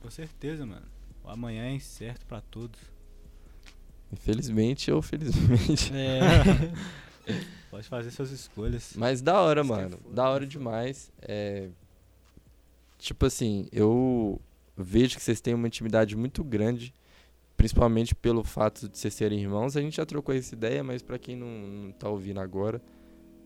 Com 0.00 0.10
certeza, 0.10 0.66
mano. 0.66 0.97
O 1.28 1.30
amanhã 1.30 1.64
é 1.64 1.72
incerto 1.72 2.24
pra 2.24 2.40
todos. 2.40 2.80
Infelizmente 4.10 4.90
ou 4.90 5.02
felizmente. 5.02 5.92
É. 5.94 6.30
Pode 7.70 7.86
fazer 7.86 8.10
suas 8.10 8.30
escolhas. 8.30 8.94
Mas 8.96 9.20
da 9.20 9.38
hora, 9.38 9.62
mano. 9.62 9.98
É 10.10 10.14
da 10.14 10.30
hora 10.30 10.46
demais. 10.46 11.12
É... 11.20 11.68
Tipo 12.96 13.26
assim, 13.26 13.68
eu 13.70 14.40
vejo 14.74 15.16
que 15.16 15.22
vocês 15.22 15.38
têm 15.38 15.52
uma 15.52 15.66
intimidade 15.66 16.16
muito 16.16 16.42
grande, 16.42 16.94
principalmente 17.58 18.14
pelo 18.14 18.42
fato 18.42 18.88
de 18.88 18.96
vocês 18.96 19.12
serem 19.12 19.38
irmãos. 19.38 19.76
A 19.76 19.82
gente 19.82 19.98
já 19.98 20.06
trocou 20.06 20.34
essa 20.34 20.54
ideia, 20.54 20.82
mas 20.82 21.02
para 21.02 21.18
quem 21.18 21.36
não, 21.36 21.46
não 21.46 21.92
tá 21.92 22.08
ouvindo 22.08 22.40
agora, 22.40 22.80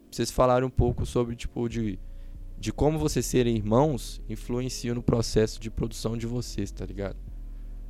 vocês 0.09 0.31
falaram 0.31 0.68
um 0.68 0.71
pouco 0.71 1.05
sobre, 1.05 1.35
tipo, 1.35 1.68
de, 1.68 1.99
de 2.57 2.73
como 2.73 2.97
vocês 2.97 3.27
serem 3.27 3.57
irmãos 3.57 4.23
influenciam 4.29 4.95
no 4.95 5.03
processo 5.03 5.59
de 5.59 5.68
produção 5.68 6.16
de 6.16 6.29
vocês, 6.29 6.71
tá 6.71 6.87
ligado? 6.87 7.32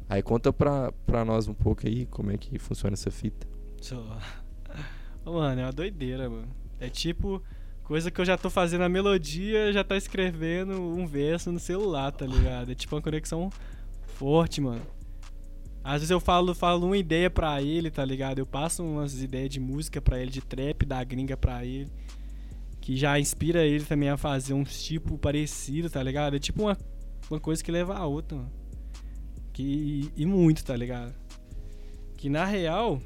Aí 0.09 0.23
conta 0.23 0.53
pra, 0.53 0.93
pra 1.07 1.25
nós 1.25 1.49
um 1.49 1.55
pouco 1.55 1.87
aí 1.87 2.07
como 2.07 2.31
é 2.31 2.37
que 2.37 2.59
funciona 2.59 2.95
essa 2.95 3.11
fita. 3.11 3.47
Só. 3.81 4.19
Mano, 5.25 5.61
é 5.61 5.65
uma 5.65 5.73
doideira, 5.73 6.29
mano. 6.29 6.49
É 6.79 6.89
tipo 6.89 7.43
coisa 7.85 8.11
que 8.11 8.21
eu 8.21 8.25
já 8.25 8.37
tô 8.37 8.49
fazendo 8.49 8.83
a 8.83 8.89
melodia, 8.89 9.73
já 9.73 9.85
tá 9.85 9.97
escrevendo 9.97 10.81
um 10.81 11.07
verso 11.07 11.51
no 11.53 11.59
celular, 11.59 12.11
tá 12.13 12.27
ligado? 12.27 12.73
É 12.73 12.75
tipo 12.75 12.95
uma 12.95 13.03
conexão 13.03 13.51
forte, 14.15 14.61
mano. 14.61 14.83
Às 15.85 15.95
vezes 15.95 16.11
eu 16.11 16.21
falo, 16.21 16.55
falo 16.55 16.87
uma 16.87 16.97
ideia 16.97 17.29
pra 17.29 17.61
ele, 17.61 17.91
tá 17.91 18.05
ligado? 18.05 18.39
Eu 18.39 18.47
passo 18.47 18.85
umas 18.85 19.21
ideias 19.21 19.51
de 19.51 19.59
música 19.59 20.01
pra 20.01 20.19
ele, 20.21 20.31
de 20.31 20.41
trap, 20.41 20.87
da 20.87 21.03
gringa 21.03 21.37
pra 21.37 21.65
ele. 21.65 21.91
que 22.81 22.97
já 22.97 23.19
inspira 23.19 23.65
ele 23.65 23.85
também 23.85 24.09
a 24.09 24.17
fazer 24.17 24.55
uns 24.55 24.83
tipo 24.83 25.17
parecido, 25.19 25.89
tá 25.91 26.03
ligado? 26.03 26.37
É 26.37 26.39
tipo 26.39 26.63
uma, 26.63 26.77
uma 27.31 27.41
coisa 27.41 27.63
que 27.63 27.71
leva 27.71 27.97
a 27.97 28.07
outra, 28.07 28.39
mano. 28.39 28.51
Que, 29.53 30.11
e 30.17 30.25
muito, 30.25 30.65
tá 30.65 30.77
ligado? 30.77 31.15
Que 32.17 32.29
na 32.29 32.45
real, 32.45 33.01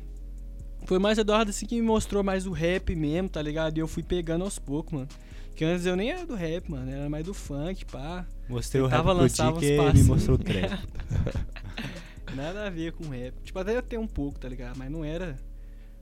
foi 0.84 0.98
mais 0.98 1.18
Eduardo 1.18 1.50
assim 1.50 1.66
que 1.66 1.74
me 1.74 1.82
mostrou 1.82 2.22
mais 2.22 2.46
o 2.46 2.52
rap 2.52 2.94
mesmo, 2.94 3.28
tá 3.28 3.42
ligado? 3.42 3.76
E 3.76 3.80
eu 3.80 3.88
fui 3.88 4.02
pegando 4.02 4.44
aos 4.44 4.58
poucos, 4.58 4.92
mano. 4.92 5.08
Que 5.56 5.64
antes 5.64 5.86
eu 5.86 5.96
nem 5.96 6.10
era 6.10 6.26
do 6.26 6.34
rap, 6.34 6.70
mano. 6.70 6.90
Era 6.90 7.08
mais 7.08 7.24
do 7.24 7.32
funk, 7.32 7.84
pá. 7.86 8.26
Mostrei 8.48 8.82
o 8.82 8.86
rap 8.86 9.02
pro 9.02 9.58
que 9.58 9.64
ele 9.64 9.92
me 9.94 10.02
mostrou 10.04 10.36
o 10.36 10.38
trap. 10.42 10.78
Nada 12.34 12.66
a 12.66 12.70
ver 12.70 12.92
com 12.92 13.08
rap. 13.08 13.34
Tipo, 13.42 13.58
até 13.58 13.76
eu 13.76 13.82
tenho 13.82 14.02
um 14.02 14.06
pouco, 14.06 14.38
tá 14.38 14.48
ligado? 14.48 14.76
Mas 14.76 14.90
não 14.90 15.04
era 15.04 15.36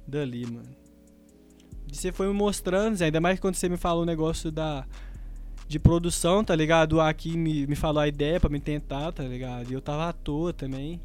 dali, 0.06 0.44
mano. 0.44 0.68
E 1.90 1.96
você 1.96 2.10
foi 2.10 2.26
me 2.26 2.34
mostrando, 2.34 3.00
ainda 3.00 3.20
mais 3.20 3.38
quando 3.38 3.54
você 3.54 3.68
me 3.68 3.76
falou 3.76 4.02
o 4.02 4.06
negócio 4.06 4.50
da 4.50 4.84
de 5.66 5.78
produção, 5.78 6.44
tá 6.44 6.54
ligado? 6.54 7.00
Aqui 7.00 7.36
me, 7.36 7.66
me 7.66 7.74
falou 7.74 8.02
a 8.02 8.08
ideia 8.08 8.38
pra 8.38 8.50
me 8.50 8.60
tentar, 8.60 9.12
tá 9.12 9.22
ligado? 9.22 9.70
E 9.70 9.74
eu 9.74 9.80
tava 9.80 10.08
à 10.08 10.12
toa 10.12 10.52
também. 10.52 11.00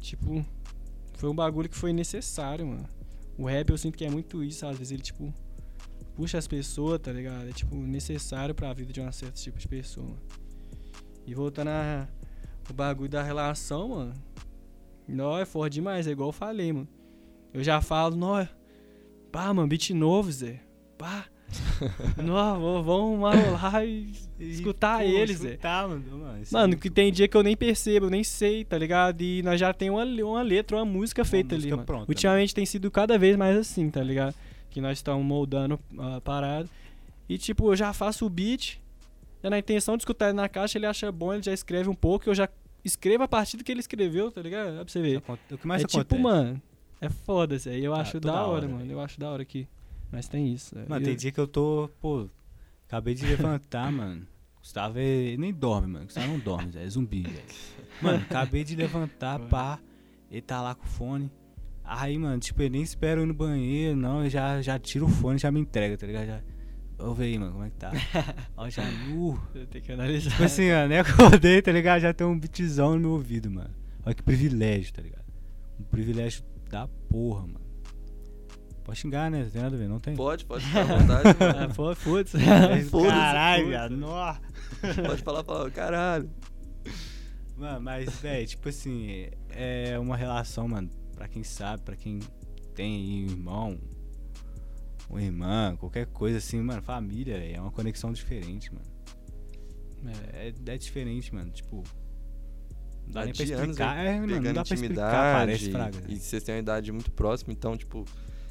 Tipo, 0.00 0.44
foi 1.14 1.30
um 1.30 1.34
bagulho 1.34 1.68
que 1.68 1.76
foi 1.76 1.92
necessário, 1.92 2.66
mano. 2.66 2.88
O 3.38 3.46
rap 3.46 3.70
eu 3.70 3.78
sinto 3.78 3.96
que 3.96 4.04
é 4.04 4.10
muito 4.10 4.42
isso, 4.42 4.66
às 4.66 4.76
vezes 4.78 4.92
ele, 4.92 5.02
tipo, 5.02 5.32
puxa 6.14 6.38
as 6.38 6.48
pessoas, 6.48 7.00
tá 7.00 7.12
ligado? 7.12 7.48
É, 7.48 7.52
tipo, 7.52 7.76
necessário 7.76 8.54
pra 8.54 8.72
vida 8.72 8.92
de 8.92 9.00
um 9.00 9.12
certo 9.12 9.34
tipo 9.34 9.58
de 9.58 9.68
pessoa. 9.68 10.06
Mano. 10.06 10.20
E 11.26 11.34
voltando 11.34 11.68
a, 11.68 12.08
o 12.70 12.72
bagulho 12.72 13.10
da 13.10 13.22
relação, 13.22 13.88
mano. 13.88 14.14
Nó, 15.06 15.38
é 15.38 15.44
forte 15.44 15.74
demais, 15.74 16.06
é 16.06 16.10
igual 16.10 16.30
eu 16.30 16.32
falei, 16.32 16.72
mano. 16.72 16.88
Eu 17.52 17.62
já 17.62 17.80
falo, 17.80 18.16
nó, 18.16 18.44
pá, 19.30 19.52
mano, 19.52 19.68
beat 19.68 19.90
novo, 19.90 20.30
Zé. 20.32 20.60
Pá. 20.98 21.26
Nó, 22.22 22.82
vamos 22.82 23.20
lá 23.20 23.84
e, 23.84 24.12
e 24.38 24.50
escutar 24.50 24.98
pô, 24.98 25.04
eles, 25.04 25.42
escutar. 25.42 25.88
Mano, 25.88 26.18
mano, 26.18 26.42
mano 26.50 26.76
que 26.76 26.90
tem 26.90 27.12
dia 27.12 27.28
que 27.28 27.36
eu 27.36 27.42
nem 27.42 27.56
percebo, 27.56 28.06
eu 28.06 28.10
nem 28.10 28.24
sei, 28.24 28.64
tá 28.64 28.76
ligado? 28.76 29.20
E 29.20 29.42
nós 29.42 29.60
já 29.60 29.72
tem 29.72 29.90
uma, 29.90 30.04
uma 30.04 30.42
letra, 30.42 30.76
uma 30.76 30.84
música 30.84 31.24
feita 31.24 31.54
uma 31.54 31.58
ali, 31.58 31.66
música 31.66 31.76
mano. 31.76 31.86
Pronta, 31.86 32.10
Ultimamente 32.10 32.54
tem 32.54 32.66
sido 32.66 32.90
cada 32.90 33.18
vez 33.18 33.36
mais 33.36 33.56
assim, 33.56 33.90
tá 33.90 34.02
ligado? 34.02 34.34
Que 34.70 34.80
nós 34.80 34.98
estamos 34.98 35.24
moldando 35.24 35.78
a 35.98 36.20
parada. 36.20 36.68
E 37.28 37.38
tipo, 37.38 37.70
eu 37.72 37.76
já 37.76 37.92
faço 37.92 38.26
o 38.26 38.30
beat, 38.30 38.78
já 39.42 39.50
na 39.50 39.58
intenção 39.58 39.96
de 39.96 40.02
escutar 40.02 40.26
ele 40.26 40.34
na 40.34 40.48
caixa, 40.48 40.78
ele 40.78 40.86
acha 40.86 41.10
bom, 41.10 41.32
ele 41.32 41.42
já 41.42 41.52
escreve 41.52 41.88
um 41.88 41.94
pouco, 41.94 42.28
eu 42.28 42.34
já 42.34 42.48
escrevo 42.84 43.24
a 43.24 43.28
partir 43.28 43.56
do 43.56 43.64
que 43.64 43.72
ele 43.72 43.80
escreveu, 43.80 44.30
tá 44.30 44.40
ligado? 44.40 44.76
Dá 44.76 44.84
pra 44.84 44.92
você 44.92 45.00
ver. 45.00 45.18
O 45.18 45.58
que 45.58 45.66
mais 45.66 45.82
é 45.82 45.84
acontece? 45.84 46.04
tipo, 46.04 46.18
mano, 46.18 46.60
é 47.00 47.08
foda 47.08 47.56
isso 47.56 47.68
aí. 47.68 47.84
Eu 47.84 47.94
ah, 47.94 48.00
acho 48.00 48.20
da 48.20 48.32
hora, 48.32 48.48
hora, 48.48 48.68
mano. 48.68 48.90
Eu 48.90 49.00
acho 49.00 49.18
da 49.18 49.30
hora 49.30 49.44
que. 49.44 49.66
Mas 50.10 50.28
tem 50.28 50.52
isso. 50.52 50.78
É. 50.78 50.86
Mano, 50.88 51.02
eu... 51.02 51.08
tem 51.08 51.16
dia 51.16 51.32
que 51.32 51.40
eu 51.40 51.46
tô, 51.46 51.90
pô, 52.00 52.28
acabei 52.86 53.14
de 53.14 53.26
levantar, 53.26 53.90
mano. 53.92 54.26
Gustavo 54.58 54.98
é, 54.98 55.36
nem 55.36 55.52
dorme, 55.52 55.86
mano. 55.86 56.04
Gustavo 56.06 56.26
não 56.26 56.38
dorme, 56.38 56.72
é 56.76 56.88
zumbi, 56.88 57.22
velho. 57.22 57.44
Mano, 58.02 58.18
acabei 58.18 58.64
de 58.64 58.74
levantar, 58.74 59.38
pá. 59.38 59.78
Ele 60.30 60.42
tá 60.42 60.60
lá 60.60 60.74
com 60.74 60.84
o 60.84 60.88
fone. 60.88 61.30
Aí, 61.84 62.18
mano, 62.18 62.40
tipo, 62.40 62.60
ele 62.62 62.70
nem 62.70 62.82
espera 62.82 63.20
eu 63.20 63.24
ir 63.24 63.28
no 63.28 63.34
banheiro, 63.34 63.96
não. 63.96 64.24
Eu 64.24 64.30
já, 64.30 64.60
já 64.60 64.76
tiro 64.76 65.06
o 65.06 65.08
fone 65.08 65.36
e 65.36 65.38
já 65.38 65.52
me 65.52 65.60
entrega, 65.60 65.96
tá 65.96 66.04
ligado? 66.04 66.26
Já, 66.26 66.42
Ouve 66.98 67.24
aí, 67.24 67.38
mano, 67.38 67.52
como 67.52 67.64
é 67.64 67.70
que 67.70 67.76
tá? 67.76 67.92
Ó, 68.56 68.68
já. 68.70 68.82
Uh. 69.10 69.38
Tem 69.70 69.82
que 69.82 69.92
analisar. 69.92 70.30
Tipo 70.30 70.44
assim, 70.44 70.72
ó, 70.72 70.86
nem 70.86 70.98
acordei, 70.98 71.60
tá 71.60 71.70
ligado? 71.70 72.00
Já 72.00 72.12
tem 72.12 72.26
um 72.26 72.38
beatzão 72.38 72.94
no 72.94 73.00
meu 73.00 73.10
ouvido, 73.12 73.50
mano. 73.50 73.70
Olha 74.04 74.14
que 74.14 74.22
privilégio, 74.22 74.94
tá 74.94 75.02
ligado? 75.02 75.24
Um 75.78 75.84
privilégio 75.84 76.42
da 76.70 76.88
porra, 77.08 77.42
mano. 77.42 77.65
Pode 78.86 79.00
xingar, 79.00 79.28
né? 79.28 79.42
Não 79.42 79.50
tem 79.50 79.62
nada 79.62 79.74
a 79.74 79.78
ver, 79.80 79.88
não 79.88 79.98
tem? 79.98 80.14
Pode, 80.14 80.44
pode 80.44 80.64
ficar 80.64 80.82
à 80.82 80.84
vontade, 80.96 81.38
mano. 81.40 81.58
Ah, 81.58 81.74
pô, 81.74 81.92
foda-se. 81.96 82.38
Foda 82.88 83.08
caralho, 83.08 83.66
viado. 83.66 83.98
Pode 85.04 85.22
falar, 85.22 85.42
falar, 85.42 85.70
caralho. 85.72 86.30
Mano, 87.56 87.80
mas, 87.80 88.14
velho, 88.20 88.46
tipo 88.46 88.68
assim, 88.68 89.28
é 89.50 89.98
uma 89.98 90.16
relação, 90.16 90.68
mano, 90.68 90.88
pra 91.16 91.26
quem 91.26 91.42
sabe, 91.42 91.82
pra 91.82 91.96
quem 91.96 92.20
tem 92.76 92.94
aí 92.94 93.24
um 93.24 93.30
irmão, 93.32 93.78
uma 95.10 95.20
irmã, 95.20 95.74
qualquer 95.76 96.06
coisa 96.06 96.38
assim, 96.38 96.60
mano, 96.60 96.80
família, 96.80 97.34
é 97.34 97.60
uma 97.60 97.72
conexão 97.72 98.12
diferente, 98.12 98.72
mano. 98.72 98.86
É, 100.32 100.48
é, 100.48 100.54
é 100.74 100.78
diferente, 100.78 101.34
mano. 101.34 101.50
Tipo, 101.50 101.82
não 103.04 103.14
dá 103.14 103.24
nem 103.24 103.34
pra 103.34 103.42
explicar. 103.42 103.96
é, 103.96 104.20
mano, 104.20 104.40
não 104.40 104.52
dá 104.52 104.64
pra 104.64 104.74
explicar, 104.74 105.38
parece 105.38 105.72
fraga. 105.72 105.98
E 106.06 106.20
vocês 106.20 106.44
têm 106.44 106.54
uma 106.54 106.60
idade 106.60 106.92
muito 106.92 107.10
próxima, 107.10 107.52
então, 107.52 107.76
tipo. 107.76 108.04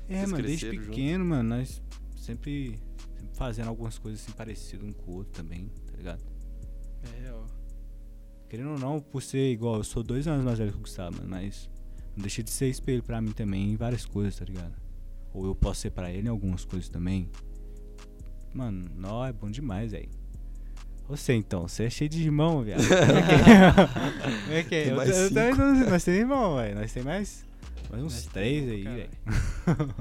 É, 0.08 0.26
mano, 0.26 0.44
desde 0.44 0.70
pequeno, 0.70 1.24
junto. 1.24 1.30
mano, 1.30 1.50
nós 1.50 1.82
sempre, 2.18 2.80
sempre 3.16 3.30
fazendo 3.34 3.68
algumas 3.70 3.98
coisas 3.98 4.22
assim 4.22 4.32
parecidas 4.32 4.88
um 4.88 4.92
com 4.92 5.12
o 5.12 5.16
outro 5.16 5.34
também, 5.34 5.70
tá 5.88 5.98
ligado? 5.98 6.24
É, 7.24 7.32
ó. 7.32 7.44
Querendo 8.48 8.72
ou 8.72 8.80
não, 8.80 9.00
por 9.00 9.22
ser 9.22 9.52
igual, 9.52 9.78
eu 9.78 9.84
sou 9.84 10.04
dois 10.04 10.28
anos 10.28 10.46
mais 10.46 10.60
velho 10.60 10.72
que 10.72 10.78
o 10.78 10.82
Gustavo, 10.82 11.18
mano, 11.18 11.30
mas 11.30 11.70
não 12.16 12.22
deixa 12.22 12.42
de 12.44 12.50
ser 12.50 12.70
espelho 12.70 13.04
pra 13.04 13.20
mim 13.22 13.32
também 13.32 13.72
em 13.72 13.76
várias 13.76 14.06
coisas, 14.06 14.38
tá 14.38 14.46
ligado? 14.46 14.74
Ou 15.34 15.46
eu 15.48 15.56
posso 15.56 15.82
ser 15.82 15.92
pra 15.92 16.12
ele 16.12 16.28
em 16.28 16.32
algumas 16.32 16.64
coisas 16.64 16.88
também. 16.88 17.30
Mano, 18.54 18.90
nó, 18.96 19.26
é 19.26 19.34
bom 19.34 19.50
demais, 19.50 19.94
aí. 19.94 20.08
Você 21.08 21.34
então, 21.34 21.68
você 21.68 21.84
é 21.84 21.90
cheio 21.90 22.10
de 22.10 22.24
irmão, 22.24 22.64
viado. 22.64 22.82
é 24.50 24.64
que 24.64 24.74
é? 24.76 24.90
Eu, 24.90 25.02
eu, 25.02 25.04
eu, 25.04 25.90
nós 25.90 26.04
temos 26.04 26.08
irmão, 26.08 26.56
velho. 26.56 26.76
Nós 26.76 26.92
temos 26.92 27.06
mais, 27.06 27.46
mais 27.90 28.04
uns 28.04 28.14
nós 28.14 28.26
três 28.28 28.68
aí, 28.70 28.84
velho. 28.84 29.10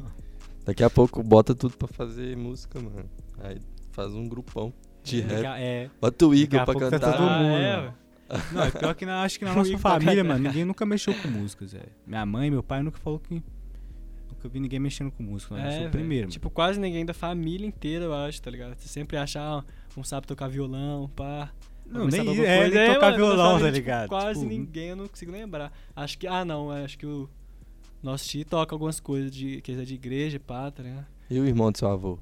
Daqui 0.64 0.82
a 0.82 0.90
pouco 0.90 1.22
bota 1.22 1.54
tudo 1.54 1.76
pra 1.76 1.88
fazer 1.88 2.36
música, 2.36 2.80
mano. 2.80 3.08
Aí 3.38 3.60
faz 3.92 4.14
um 4.14 4.28
grupão 4.28 4.72
de 5.02 5.20
é, 5.20 5.24
rap. 5.24 5.44
É, 5.58 5.90
Bota 6.00 6.26
o 6.26 6.34
Igor 6.34 6.64
pra 6.64 6.74
tá 6.74 6.80
cantar. 6.80 6.98
Tá 7.00 7.12
todo 7.12 7.30
mundo, 7.30 7.54
ah, 7.54 7.58
é, 7.58 7.94
não, 8.52 8.62
é 8.62 8.70
pior 8.70 8.94
que 8.94 9.04
na, 9.04 9.22
acho 9.22 9.38
que 9.38 9.44
na 9.44 9.52
nossa 9.54 9.78
família, 9.78 10.24
mano, 10.24 10.44
ninguém 10.44 10.64
nunca 10.64 10.86
mexeu 10.86 11.14
com 11.14 11.28
músicas, 11.28 11.72
velho. 11.72 11.92
Minha 12.06 12.24
mãe, 12.24 12.50
meu 12.50 12.62
pai 12.62 12.82
nunca 12.82 12.98
falou 12.98 13.18
que 13.18 13.34
nunca 13.34 14.48
vi 14.48 14.60
ninguém 14.60 14.80
mexendo 14.80 15.10
com 15.10 15.22
música, 15.22 15.54
né? 15.54 15.62
É, 15.62 15.68
eu 15.68 15.78
sou 15.80 15.88
o 15.88 15.90
primeiro. 15.90 16.28
Tipo, 16.28 16.50
quase 16.50 16.80
ninguém 16.80 17.04
da 17.04 17.14
família 17.14 17.66
inteira, 17.66 18.06
eu 18.06 18.14
acho, 18.14 18.40
tá 18.40 18.50
ligado? 18.50 18.74
Você 18.78 18.88
sempre 18.88 19.16
acha, 19.16 19.40
ah, 19.40 19.62
um 19.96 20.02
sabe 20.02 20.26
tocar 20.26 20.48
violão, 20.48 21.10
pá. 21.14 21.52
Não, 21.86 22.06
nem, 22.06 22.20
é, 22.44 22.68
nem 22.70 22.78
é, 22.78 22.94
tocar 22.94 23.10
mano, 23.10 23.16
violão, 23.16 23.60
tá 23.60 23.70
ligado? 23.70 24.04
Tipo, 24.04 24.14
quase 24.14 24.40
tipo, 24.40 24.50
ninguém, 24.50 24.88
eu 24.88 24.96
não 24.96 25.06
consigo 25.06 25.30
lembrar. 25.30 25.70
Acho 25.94 26.18
que, 26.18 26.26
ah, 26.26 26.42
não, 26.42 26.70
acho 26.70 26.96
que 26.96 27.04
o 27.04 27.28
nosso 28.04 28.28
tio 28.28 28.44
toca 28.44 28.74
algumas 28.74 29.00
coisas 29.00 29.32
de, 29.32 29.62
que 29.62 29.72
é 29.72 29.76
de 29.76 29.94
igreja, 29.94 30.38
pá, 30.38 30.70
tá 30.70 30.82
ligado? 30.82 31.06
E 31.30 31.40
o 31.40 31.46
irmão 31.46 31.72
do 31.72 31.78
seu 31.78 31.88
avô? 31.88 32.18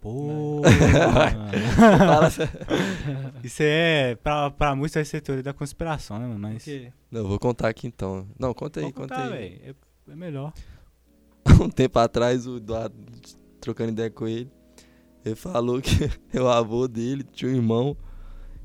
Pô, 0.00 0.62
Isso 3.42 3.62
é. 3.62 4.14
Pra, 4.16 4.48
pra 4.48 4.76
muitos 4.76 4.94
vai 4.94 5.04
ser 5.04 5.20
teoria 5.20 5.42
da 5.42 5.52
conspiração, 5.52 6.20
né, 6.20 6.26
mano? 6.28 6.38
Mas. 6.38 6.64
Não, 7.10 7.22
eu 7.22 7.28
vou 7.28 7.38
contar 7.38 7.68
aqui 7.68 7.88
então. 7.88 8.28
Não, 8.38 8.54
conta 8.54 8.78
aí, 8.78 8.84
vou 8.84 8.92
conta 8.92 9.16
contar, 9.16 9.32
aí. 9.32 9.60
É 9.64 9.74
é 10.10 10.16
melhor. 10.16 10.52
um 11.60 11.68
tempo 11.68 11.98
atrás, 11.98 12.46
o 12.46 12.56
Eduardo, 12.56 12.96
trocando 13.60 13.92
ideia 13.92 14.10
com 14.10 14.26
ele, 14.26 14.50
ele 15.24 15.34
falou 15.34 15.80
que 15.80 16.10
o 16.38 16.48
avô 16.48 16.88
dele 16.88 17.24
tinha 17.24 17.50
um 17.50 17.54
irmão. 17.54 17.96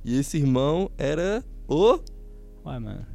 E 0.06 0.18
esse 0.18 0.38
irmão 0.38 0.90
era 0.98 1.44
o. 1.68 2.00
Ué, 2.66 2.80
mano. 2.80 3.13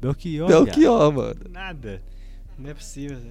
Belchior. 0.00 0.48
Belchior, 0.48 1.12
mano. 1.12 1.40
Nada. 1.50 2.02
Não 2.58 2.70
é 2.70 2.74
possível. 2.74 3.18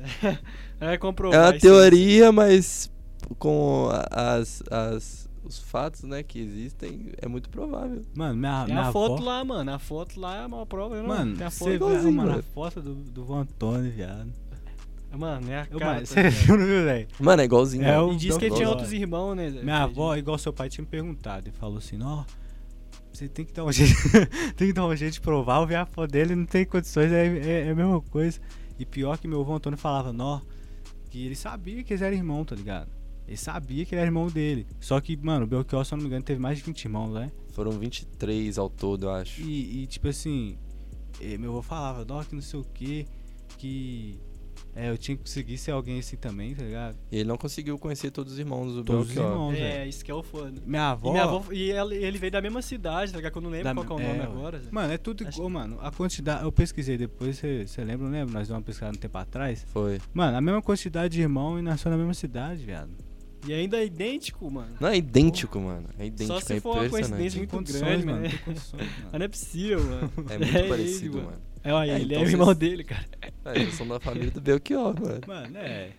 É 0.78 0.98
comprovar. 0.98 1.40
É 1.40 1.44
uma 1.44 1.58
teoria, 1.58 2.34
mas 2.34 2.92
com 3.40 3.90
as, 4.12 4.62
as, 4.70 5.30
os 5.42 5.58
fatos, 5.58 6.04
né, 6.04 6.22
que 6.22 6.38
existem, 6.38 7.14
é 7.18 7.30
muito 7.30 7.50
provável. 7.50 8.02
Mano, 8.14 8.36
minha, 8.36 8.66
tem 8.66 8.74
minha 8.74 8.88
a 8.88 8.92
foto 8.92 9.24
lá, 9.24 9.44
mano. 9.46 9.72
A 9.72 9.80
foto 9.80 10.20
lá 10.20 10.42
é 10.42 10.46
uma 10.46 10.66
prova. 10.66 11.02
Mano, 11.02 11.38
tem 11.38 11.48
a 11.48 11.50
foto, 11.50 11.80
você 11.80 12.12
mano, 12.12 12.40
a 12.40 12.44
foto 12.44 12.82
do, 12.82 12.94
do 12.94 13.24
Van 13.24 13.42
Antônio, 13.42 13.90
viado. 13.90 14.34
Mano, 15.18 15.50
é 15.50 15.62
a 15.62 15.66
cara. 15.66 15.86
Mano, 15.94 16.06
você 16.06 16.30
viu, 16.30 16.58
não 16.58 16.66
viu, 16.66 16.84
velho? 16.84 17.08
Mano, 17.18 17.42
é 17.42 17.46
igualzinho. 17.46 17.86
É, 17.86 18.02
o, 18.02 18.12
e 18.12 18.18
diz 18.18 18.38
que 18.38 18.46
ele 18.46 18.56
tinha 18.56 18.70
outros 18.70 18.92
irmãos, 18.92 19.34
né? 19.34 19.50
Minha 19.50 19.84
avó, 19.84 20.14
igual 20.16 20.38
seu 20.38 20.52
pai, 20.52 20.68
tinha 20.68 20.84
me 20.84 20.90
perguntado. 20.90 21.48
Ele 21.48 21.56
falou 21.56 21.78
assim, 21.78 21.98
ó... 22.04 22.26
Você 23.16 23.30
tem 23.30 23.46
que 23.46 23.54
dar 23.54 23.64
um 23.64 23.72
jeito, 23.74 23.94
tem 24.56 24.68
que 24.68 24.74
dar 24.74 24.86
um 24.86 24.96
jeito 24.96 25.14
de 25.14 25.22
provar, 25.22 25.72
a 25.74 25.86
foto 25.86 26.12
dele, 26.12 26.36
não 26.36 26.46
tem 26.46 26.66
condições, 26.66 27.12
é, 27.12 27.26
é, 27.26 27.68
é, 27.68 27.72
a 27.72 27.76
mesma 27.76 28.02
coisa. 28.02 28.40
E 28.78 28.86
pior 28.86 29.18
que 29.18 29.28
meu 29.28 29.42
avô 29.42 29.56
Antônio 29.56 29.78
falava, 29.78 30.12
nó, 30.12 30.42
que 31.10 31.26
ele 31.26 31.36
sabia 31.36 31.84
que 31.84 31.94
eles 31.94 32.02
eram 32.02 32.16
irmãos, 32.16 32.46
tá 32.46 32.56
ligado? 32.56 32.90
Ele 33.28 33.38
sabia 33.38 33.86
que 33.86 33.96
ele 33.96 34.02
era 34.02 34.08
irmão 34.08 34.28
dele. 34.28 34.68
Só 34.80 35.00
que, 35.02 35.18
mano, 35.18 35.46
o 35.46 35.48
Belchior, 35.48 35.84
se 35.84 35.94
eu 35.94 35.98
não 35.98 36.04
me 36.04 36.10
engano, 36.10 36.24
teve 36.24 36.40
mais 36.40 36.60
de 36.60 36.64
20 36.64 36.84
irmãos, 36.84 37.14
né? 37.14 37.32
Foram 37.54 37.72
23 37.72 38.58
ao 38.58 38.70
todo, 38.70 39.08
eu 39.08 39.12
acho. 39.12 39.42
E, 39.42 39.84
e 39.84 39.88
tipo 39.88 40.08
assim, 40.08 40.58
eh, 41.20 41.38
meu 41.38 41.52
avô 41.52 41.62
falava, 41.62 42.06
Doc, 42.06 42.32
não 42.34 42.42
sei 42.42 42.60
o 42.60 42.64
que, 42.64 43.08
que 43.58 44.20
é, 44.76 44.90
eu 44.90 44.98
tinha 44.98 45.16
que 45.16 45.24
conseguir 45.24 45.58
ser 45.58 45.72
alguém 45.72 46.00
assim 46.00 46.18
também, 46.18 46.54
tá 46.54 46.64
ligado? 46.64 46.98
E 47.10 47.16
ele 47.18 47.30
não 47.30 47.38
conseguiu 47.38 47.80
conhecer 47.80 48.12
todos 48.12 48.34
os 48.34 48.40
irmãos 48.40 48.74
do 48.74 48.84
Todos 48.84 49.08
Belchior. 49.08 49.26
os 49.26 49.32
irmãos, 49.32 49.56
É, 49.56 49.88
isso 49.88 50.04
que 50.04 50.12
é 50.12 50.14
o 50.14 50.22
foda. 50.22 50.62
Minha 50.66 50.92
avó... 50.92 51.10
E, 51.10 51.12
minha 51.12 51.24
avó, 51.24 51.46
e 51.52 51.72
ele, 51.72 51.96
ele 51.96 52.18
veio 52.18 52.32
da 52.32 52.42
mesma 52.42 52.62
cidade, 52.62 53.12
tá 53.12 53.18
ligado? 53.18 53.32
Que 53.32 53.38
eu 53.38 53.42
não 53.42 53.50
lembro 53.50 53.74
da, 53.74 53.86
qual 53.86 54.00
é 54.00 54.04
o 54.04 54.08
nome 54.08 54.20
é, 54.20 54.24
agora. 54.24 54.62
Mano, 54.70 54.92
é 54.92 54.98
tudo 54.98 55.24
igual, 55.24 55.50
mano. 55.50 55.78
A 55.82 55.92
quantidade... 55.92 56.44
Eu 56.44 56.52
pesquisei 56.52 56.98
depois, 56.98 57.38
você 57.40 57.84
lembra, 57.84 58.06
não 58.06 58.12
lembra? 58.12 58.34
Nós 58.34 58.48
demos 58.50 58.60
uma 58.60 58.62
pesquisada 58.62 58.98
um 58.98 59.00
tempo 59.00 59.18
atrás. 59.18 59.66
Foi. 59.72 60.02
Mano, 60.14 60.38
a 60.38 60.42
mesma 60.42 60.62
quantidade 60.62 61.14
de 61.14 61.22
irmão 61.22 61.58
e 61.58 61.62
nasceu 61.62 61.90
na 61.90 61.98
mesma 61.98 62.14
cidade, 62.14 62.66
viado. 62.66 62.92
E 63.48 63.54
ainda 63.54 63.78
é 63.78 63.86
idêntico, 63.86 64.50
mano. 64.50 64.76
Não, 64.80 64.90
é 64.90 64.98
idêntico, 64.98 65.60
mano. 65.60 65.88
É 66.00 66.08
idêntico, 66.08 66.40
Só 66.40 66.46
se 66.46 66.54
é 66.54 66.60
for 66.60 66.78
uma 66.78 66.90
coincidência 66.90 67.38
muito 67.38 67.52
Condições, 67.52 68.04
grande, 68.04 68.06
mano. 68.06 68.28
Mas 68.48 68.74
não 69.14 69.26
é 69.26 69.28
possível, 69.28 69.84
mano. 69.84 70.12
É 70.30 70.38
muito 70.38 70.58
ele, 70.58 70.68
parecido, 70.70 71.18
mano. 71.18 71.55
É, 71.66 71.74
olha, 71.74 71.92
É, 71.92 71.96
ele 71.96 72.06
então 72.06 72.22
é 72.22 72.26
o 72.26 72.30
irmão 72.30 72.46
vocês- 72.46 72.58
dele, 72.58 72.84
cara. 72.84 73.06
É, 73.46 73.60
eles 73.60 73.74
são 73.74 73.88
da 73.88 74.00
família 74.00 74.32
do 74.32 74.40
Belchior, 74.40 74.94
mano. 75.00 75.22
Mano, 75.28 75.58
é. 75.58 75.90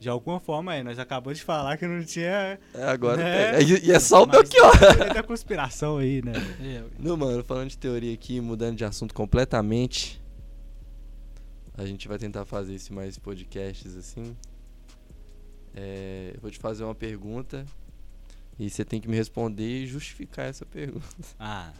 De 0.00 0.08
alguma 0.08 0.40
forma 0.40 0.72
aí, 0.72 0.82
nós 0.82 0.98
acabamos 0.98 1.38
de 1.38 1.44
falar 1.44 1.76
que 1.78 1.86
não 1.86 2.02
tinha. 2.04 2.58
É, 2.74 2.84
agora 2.86 3.22
né? 3.22 3.52
tem. 3.58 3.68
E, 3.68 3.86
e 3.86 3.92
é 3.92 3.98
só 4.00 4.22
o 4.22 4.26
Belchior. 4.26 4.72
tem 4.98 5.14
da 5.14 5.22
conspiração 5.22 5.98
aí, 5.98 6.20
né? 6.22 6.32
É, 6.60 6.82
Não, 6.98 7.16
mano, 7.16 7.44
falando 7.44 7.68
de 7.70 7.78
teoria 7.78 8.12
aqui, 8.12 8.40
mudando 8.40 8.76
de 8.76 8.84
assunto 8.84 9.14
completamente. 9.14 10.20
A 11.76 11.84
gente 11.86 12.06
vai 12.08 12.18
tentar 12.18 12.44
fazer 12.44 12.74
isso 12.74 12.92
em 12.92 12.96
mais 12.96 13.18
podcasts 13.18 13.96
assim. 13.96 14.36
É, 15.74 16.32
eu 16.34 16.40
vou 16.40 16.50
te 16.50 16.58
fazer 16.58 16.84
uma 16.84 16.94
pergunta 16.94 17.64
e 18.58 18.70
você 18.70 18.84
tem 18.84 19.00
que 19.00 19.08
me 19.08 19.16
responder 19.16 19.82
e 19.82 19.86
justificar 19.86 20.46
essa 20.46 20.64
pergunta. 20.64 21.04
Ah. 21.38 21.72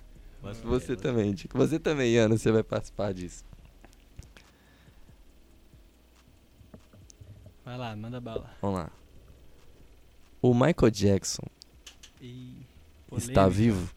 Ver, 0.52 0.66
Você 0.66 0.96
também, 0.96 1.32
Dico. 1.32 1.56
Você 1.56 1.78
também, 1.78 2.16
Ana, 2.16 2.36
você 2.36 2.50
vai 2.52 2.62
participar 2.62 3.12
disso. 3.12 3.44
Vai 7.64 7.78
lá, 7.78 7.96
manda 7.96 8.20
bala. 8.20 8.50
Vamos 8.60 8.80
lá. 8.80 8.90
O 10.42 10.52
Michael 10.52 10.90
Jackson 10.90 11.46
E... 12.20 12.66
está 13.16 13.48
vivo? 13.48 13.90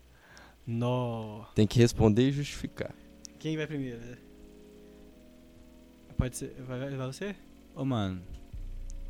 Nó. 0.66 1.44
Tem 1.54 1.68
que 1.68 1.78
responder 1.80 2.30
e 2.30 2.32
justificar. 2.32 2.94
Quem 3.40 3.58
vai 3.58 3.68
primeiro? 3.68 4.00
Pode 6.18 6.36
ser. 6.36 6.56
Vai, 6.62 6.80
vai 6.80 6.96
vai 6.96 7.08
você? 7.08 7.36
Ô, 7.76 7.86
mano. 7.86 8.22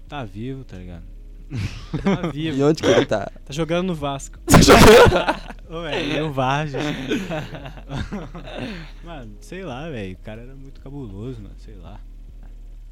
Tá 0.07 0.23
vivo, 0.25 0.63
tá 0.63 0.77
ligado? 0.77 1.16
Tá 1.49 2.29
E 2.33 2.51
vivo. 2.51 2.67
onde 2.67 2.81
que 2.81 2.89
ele 2.89 3.05
tá? 3.05 3.31
Tá 3.45 3.53
jogando 3.53 3.87
no 3.87 3.95
Vasco. 3.95 4.37
Ô, 5.69 5.81
velho, 5.81 6.13
eu 6.13 6.31
Vargas. 6.33 6.83
mano, 9.03 9.35
sei 9.41 9.63
lá, 9.63 9.89
velho. 9.89 10.13
O 10.15 10.17
cara 10.23 10.41
era 10.41 10.55
muito 10.55 10.79
cabuloso, 10.81 11.41
mano. 11.41 11.55
Sei 11.57 11.75
lá. 11.75 11.99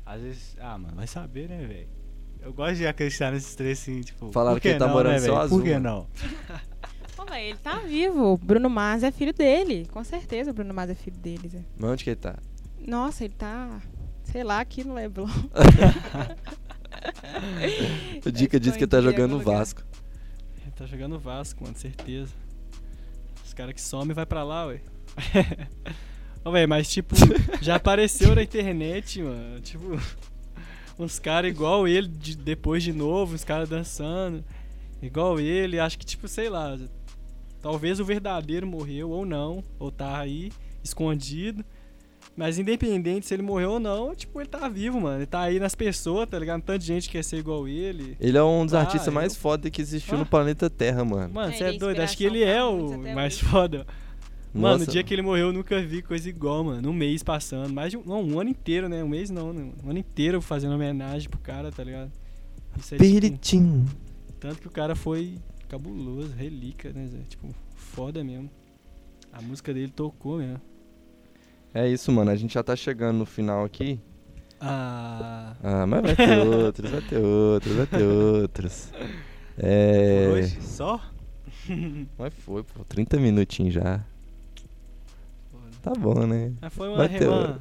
Às 0.05 0.21
vezes. 0.21 0.55
Ah, 0.59 0.77
mano, 0.77 0.95
vai 0.95 1.07
saber, 1.07 1.49
né, 1.49 1.65
velho? 1.65 1.87
Eu 2.41 2.53
gosto 2.53 2.75
de 2.75 2.85
acreditar 2.87 3.31
nesses 3.31 3.55
três 3.55 3.79
assim, 3.81 4.01
tipo. 4.01 4.31
Falaram 4.31 4.59
que 4.59 4.67
ele 4.67 4.79
tá 4.79 4.87
não, 4.87 4.93
morando 4.93 5.13
né, 5.13 5.19
só 5.19 5.37
azul, 5.41 5.59
Por 5.59 5.65
que 5.65 5.79
não? 5.79 6.07
Pô, 7.15 7.25
velho, 7.25 7.45
ele 7.49 7.57
tá 7.57 7.79
vivo. 7.79 8.33
O 8.33 8.37
Bruno 8.37 8.69
Mars 8.69 9.03
é 9.03 9.11
filho 9.11 9.33
dele. 9.33 9.87
Com 9.91 10.03
certeza 10.03 10.51
o 10.51 10.53
Bruno 10.53 10.73
Mars 10.73 10.91
é 10.91 10.95
filho 10.95 11.17
dele. 11.17 11.49
Zé. 11.49 11.59
Mas 11.77 11.89
onde 11.91 12.03
que 12.03 12.09
ele 12.11 12.17
tá? 12.17 12.35
Nossa, 12.85 13.23
ele 13.25 13.33
tá, 13.33 13.81
sei 14.25 14.43
lá, 14.43 14.59
aqui 14.59 14.83
no 14.83 14.93
Leblon. 14.93 15.27
A 18.25 18.29
dica 18.29 18.59
diz 18.59 18.75
que 18.75 18.83
ele 18.83 18.87
tá 18.87 18.97
escondido 18.97 19.21
em 19.23 19.27
jogando. 19.29 19.43
Vasco. 19.43 19.83
Ele 20.61 20.71
tá 20.75 20.85
jogando 20.85 21.19
Vasco, 21.19 21.63
mano, 21.63 21.75
certeza. 21.77 22.33
Os 23.45 23.53
caras 23.53 23.73
que 23.73 23.81
somem 23.81 24.13
vai 24.13 24.25
pra 24.25 24.43
lá, 24.43 24.65
ué. 24.67 24.81
Ô, 26.43 26.51
velho, 26.51 26.69
mas 26.69 26.89
tipo, 26.89 27.15
já 27.61 27.75
apareceu 27.77 28.35
na 28.35 28.43
internet, 28.43 29.21
mano. 29.21 29.59
Tipo, 29.61 29.99
uns 30.99 31.17
caras 31.19 31.49
igual 31.51 31.87
ele 31.87 32.07
de- 32.07 32.35
depois 32.37 32.83
de 32.83 32.93
novo, 32.93 33.33
uns 33.35 33.43
caras 33.43 33.69
dançando. 33.69 34.43
Igual 35.01 35.39
ele, 35.39 35.79
acho 35.79 35.97
que, 35.97 36.05
tipo, 36.05 36.27
sei 36.27 36.49
lá. 36.49 36.77
Talvez 37.61 37.99
o 37.99 38.05
verdadeiro 38.05 38.67
morreu 38.67 39.09
ou 39.09 39.25
não, 39.25 39.63
ou 39.79 39.91
tá 39.91 40.19
aí, 40.19 40.51
escondido. 40.83 41.65
Mas 42.37 42.59
independente 42.59 43.25
se 43.25 43.33
ele 43.33 43.43
morreu 43.43 43.71
ou 43.71 43.79
não, 43.79 44.13
tipo, 44.13 44.41
ele 44.41 44.49
tá 44.49 44.67
vivo, 44.67 44.99
mano. 44.99 45.19
Ele 45.19 45.25
tá 45.25 45.39
aí 45.41 45.57
nas 45.57 45.73
pessoas, 45.73 46.27
tá 46.29 46.37
ligado? 46.37 46.61
Tanta 46.61 46.83
gente 46.83 47.09
quer 47.09 47.23
ser 47.23 47.37
igual 47.37 47.65
ele. 47.65 48.17
Ele 48.19 48.37
é 48.37 48.43
um 48.43 48.65
dos 48.65 48.73
Ah, 48.73 48.81
artistas 48.81 49.13
mais 49.13 49.33
eu- 49.33 49.39
foda 49.39 49.69
que 49.69 49.81
existiu 49.81 50.15
Ah. 50.15 50.17
no 50.19 50.25
planeta 50.25 50.69
Terra, 50.69 51.05
mano. 51.05 51.33
Mano, 51.33 51.53
É, 51.53 51.55
você 51.57 51.63
ele 51.63 51.71
é 51.71 51.75
é 51.75 51.79
doido. 51.79 51.99
Acho 52.01 52.17
que 52.17 52.25
ele 52.25 52.43
é 52.43 52.61
o 52.63 52.97
mais 53.15 53.35
hoje. 53.35 53.45
foda. 53.45 53.87
Mano, 54.53 54.73
Nossa. 54.79 54.85
no 54.85 54.91
dia 54.91 55.03
que 55.03 55.13
ele 55.13 55.21
morreu, 55.21 55.47
eu 55.47 55.53
nunca 55.53 55.81
vi 55.81 56.01
coisa 56.01 56.27
igual, 56.29 56.63
mano. 56.63 56.89
Um 56.89 56.93
mês 56.93 57.23
passando. 57.23 57.73
Mais 57.73 57.91
de 57.91 57.97
um, 57.97 58.03
não, 58.05 58.21
um 58.21 58.39
ano 58.39 58.49
inteiro, 58.49 58.89
né? 58.89 59.01
Um 59.03 59.07
mês 59.09 59.29
não, 59.29 59.53
né? 59.53 59.69
Um 59.85 59.89
ano 59.89 59.99
inteiro 59.99 60.41
fazendo 60.41 60.73
homenagem 60.75 61.29
pro 61.29 61.39
cara, 61.39 61.71
tá 61.71 61.83
ligado? 61.83 62.11
Isso 62.77 62.95
é, 62.95 62.97
tipo, 62.97 63.09
Piritim. 63.09 63.85
tanto 64.41 64.59
que 64.59 64.67
o 64.67 64.71
cara 64.71 64.93
foi 64.95 65.35
cabuloso, 65.69 66.33
relíquia, 66.35 66.91
né, 66.93 67.07
Zé? 67.07 67.19
Tipo, 67.29 67.47
foda 67.75 68.23
mesmo. 68.25 68.49
A 69.31 69.41
música 69.41 69.73
dele 69.73 69.91
tocou 69.93 70.37
mesmo. 70.37 70.59
É 71.75 71.87
isso, 71.87 72.11
mano. 72.11 72.31
A 72.31 72.35
gente 72.35 72.53
já 72.53 72.63
tá 72.63 72.75
chegando 72.75 73.17
no 73.17 73.25
final 73.25 73.63
aqui. 73.65 73.99
Ah. 74.61 75.53
Ah, 75.61 75.85
mas 75.85 76.01
vai 76.01 76.15
ter 76.15 76.39
outros, 76.39 76.89
vai 76.89 77.01
ter 77.01 77.17
outros, 77.19 77.75
vai 77.75 77.85
ter 77.85 78.03
outros. 78.03 78.89
É. 79.57 80.27
Por 80.27 80.33
hoje? 80.39 80.57
Só? 80.61 80.99
Mas 82.19 82.33
foi, 82.39 82.61
pô. 82.61 82.83
30 82.89 83.17
minutinhos 83.21 83.73
já. 83.73 84.01
Tá 85.81 85.93
bom, 85.97 86.27
né? 86.27 86.51
Mas 86.61 86.73
foi 86.73 86.89
uma, 86.89 87.05
re- 87.07 87.19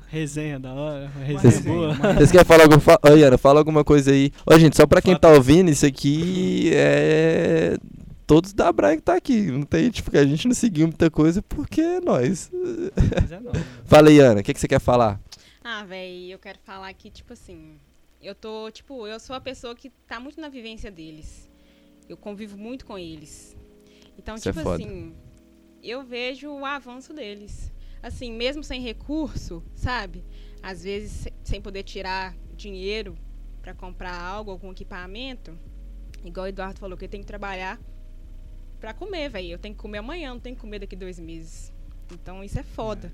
resenha 0.09 0.59
da 0.59 0.73
hora, 0.73 1.09
uma 1.15 1.25
resenha 1.25 1.53
resenha, 1.55 1.73
boa. 1.77 1.95
Vocês 2.15 2.33
querem 2.33 2.45
falar 2.45 2.65
alguma 2.65 2.81
coisa? 2.81 2.99
Oi, 3.13 3.23
Ana, 3.23 3.39
fala 3.39 3.61
alguma 3.61 3.85
coisa 3.85 4.11
aí. 4.11 4.33
Ô, 4.45 4.59
gente, 4.59 4.77
só 4.77 4.89
pra 4.89 5.01
quem 5.01 5.17
tá 5.17 5.29
ouvindo, 5.29 5.71
isso 5.71 5.87
aqui 5.87 6.71
é. 6.75 7.77
Todos 8.27 8.53
da 8.53 8.73
Braga 8.73 8.97
que 8.97 9.03
tá 9.03 9.15
aqui. 9.15 9.43
Não 9.51 9.63
tem, 9.63 9.91
tipo, 9.91 10.17
a 10.17 10.25
gente 10.25 10.47
não 10.49 10.55
seguiu 10.55 10.87
muita 10.87 11.11
coisa 11.11 11.43
porque 11.43 11.81
é 11.81 12.01
nós. 12.01 12.51
Mas 13.21 13.33
é 13.33 13.41
né? 13.41 13.51
Fala 13.85 14.09
aí, 14.09 14.19
Ana, 14.19 14.41
o 14.41 14.45
que, 14.45 14.55
que 14.55 14.61
você 14.61 14.69
quer 14.69 14.81
falar? 14.81 15.21
Ah, 15.63 15.85
véi, 15.85 16.33
eu 16.33 16.39
quero 16.39 16.59
falar 16.61 16.93
que, 16.95 17.11
tipo 17.11 17.33
assim, 17.33 17.79
eu 18.21 18.35
tô, 18.35 18.71
tipo, 18.71 19.07
eu 19.07 19.19
sou 19.21 19.35
a 19.37 19.41
pessoa 19.41 19.75
que 19.75 19.91
tá 20.07 20.19
muito 20.21 20.41
na 20.41 20.49
vivência 20.49 20.91
deles. 20.91 21.51
Eu 22.09 22.17
convivo 22.17 22.57
muito 22.57 22.85
com 22.87 22.99
eles. 22.99 23.57
Então, 24.19 24.35
Isso 24.37 24.49
é 24.49 24.53
tipo 24.53 24.63
foda. 24.63 24.83
assim, 24.83 25.15
eu 25.83 26.03
vejo 26.03 26.51
o 26.51 26.65
avanço 26.65 27.13
deles. 27.13 27.73
Assim, 28.03 28.33
mesmo 28.33 28.63
sem 28.63 28.81
recurso, 28.83 29.63
sabe? 29.75 30.25
Às 30.63 30.83
vezes 30.85 31.11
se- 31.13 31.33
sem 31.43 31.61
poder 31.61 31.83
tirar 31.83 32.35
dinheiro 32.55 33.17
pra 33.63 33.75
comprar 33.75 34.15
algo, 34.19 34.51
algum 34.51 34.71
equipamento, 34.73 35.59
igual 36.23 36.45
o 36.45 36.49
Eduardo 36.49 36.79
falou, 36.79 36.97
que 36.99 37.09
tem 37.09 37.21
que 37.21 37.27
trabalhar 37.27 37.81
pra 38.85 38.93
comer, 38.93 39.31
velho. 39.31 39.53
Eu 39.53 39.59
tenho 39.59 39.75
que 39.75 39.81
comer 39.81 39.99
amanhã, 39.99 40.35
não 40.35 40.41
tenho 40.41 40.55
que 40.55 40.61
comer 40.61 40.79
daqui 40.79 40.95
dois 40.95 41.19
meses. 41.19 41.73
Então 42.13 42.45
isso 42.45 42.59
é 42.59 42.63
foda. 42.63 43.11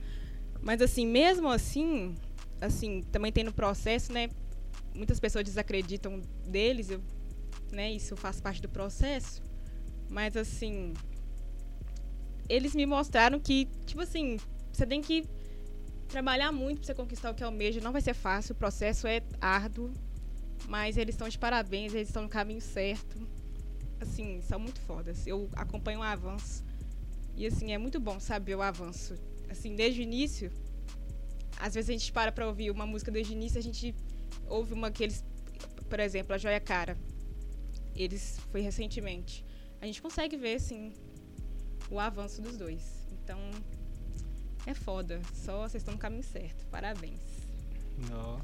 Mas 0.61 0.83
assim, 0.83 1.07
mesmo 1.07 1.49
assim, 1.49 2.17
assim, 2.61 3.03
também 3.13 3.31
tem 3.31 3.45
no 3.45 3.53
processo, 3.53 4.13
né? 4.13 4.31
Muitas 4.93 5.21
pessoas 5.21 5.45
desacreditam 5.45 6.21
deles, 6.45 6.91
eu, 6.91 7.01
né? 7.71 7.93
Isso 7.93 8.17
faz 8.17 8.41
parte 8.41 8.61
do 8.61 8.69
processo. 8.69 9.41
Mas 10.09 10.37
assim, 10.37 10.93
eles 12.49 12.75
me 12.75 12.85
mostraram 12.85 13.39
que, 13.39 13.69
tipo 13.87 14.01
assim, 14.01 14.39
você 14.73 14.85
tem 14.85 15.01
que 15.01 15.25
trabalhar 16.09 16.51
muito 16.51 16.79
pra 16.79 16.87
você 16.87 16.95
conquistar 16.95 17.31
o 17.31 17.35
que 17.35 17.45
almeja. 17.45 17.81
Não 17.81 17.93
vai 17.93 18.03
ser 18.03 18.15
fácil, 18.15 18.55
o 18.55 18.57
processo 18.57 19.07
é 19.07 19.23
árduo, 19.41 19.93
mas 20.69 20.97
eles 20.97 21.15
estão 21.15 21.29
de 21.29 21.39
parabéns, 21.39 21.95
eles 21.95 22.09
estão 22.09 22.25
no 22.25 22.29
caminho 22.29 22.61
certo. 22.61 23.17
Assim, 24.01 24.41
são 24.43 24.59
muito 24.59 24.81
fodas. 24.81 25.27
Eu 25.27 25.49
acompanho 25.55 26.01
o 26.01 26.03
avanço. 26.03 26.65
E 27.37 27.47
assim, 27.47 27.73
é 27.73 27.79
muito 27.79 28.01
bom 28.01 28.19
saber 28.19 28.55
o 28.55 28.63
avanço. 28.63 29.15
Assim, 29.49 29.75
desde 29.75 30.01
o 30.01 30.03
início, 30.03 30.51
às 31.59 31.75
vezes 31.75 31.91
a 31.91 31.93
gente 31.93 32.13
para 32.13 32.33
pra 32.33 32.47
ouvir 32.47 32.71
uma 32.71 32.87
música 32.87 33.11
desde 33.11 33.33
o 33.33 33.37
início, 33.37 33.59
a 33.59 33.63
gente 33.63 33.95
ouve 34.49 34.73
uma 34.73 34.91
que 34.91 35.03
eles, 35.03 35.25
por 35.89 36.01
exemplo, 36.01 36.35
a 36.35 36.39
Joia 36.39 36.61
Cara. 36.61 36.97
Eles 37.95 38.39
foi 38.51 38.61
recentemente. 38.61 39.45
A 39.81 39.87
gente 39.87 40.01
consegue 40.01 40.37
ver 40.37 40.55
assim 40.55 40.93
o 41.91 41.99
avanço 41.99 42.41
dos 42.41 42.57
dois. 42.57 43.07
Então, 43.13 43.39
é 44.67 44.75
foda. 44.75 45.21
Só 45.35 45.69
vocês 45.69 45.83
estão 45.83 45.95
no 45.95 46.01
caminho 46.01 46.23
certo. 46.23 46.67
Parabéns. 46.67 47.21
Não. 48.09 48.41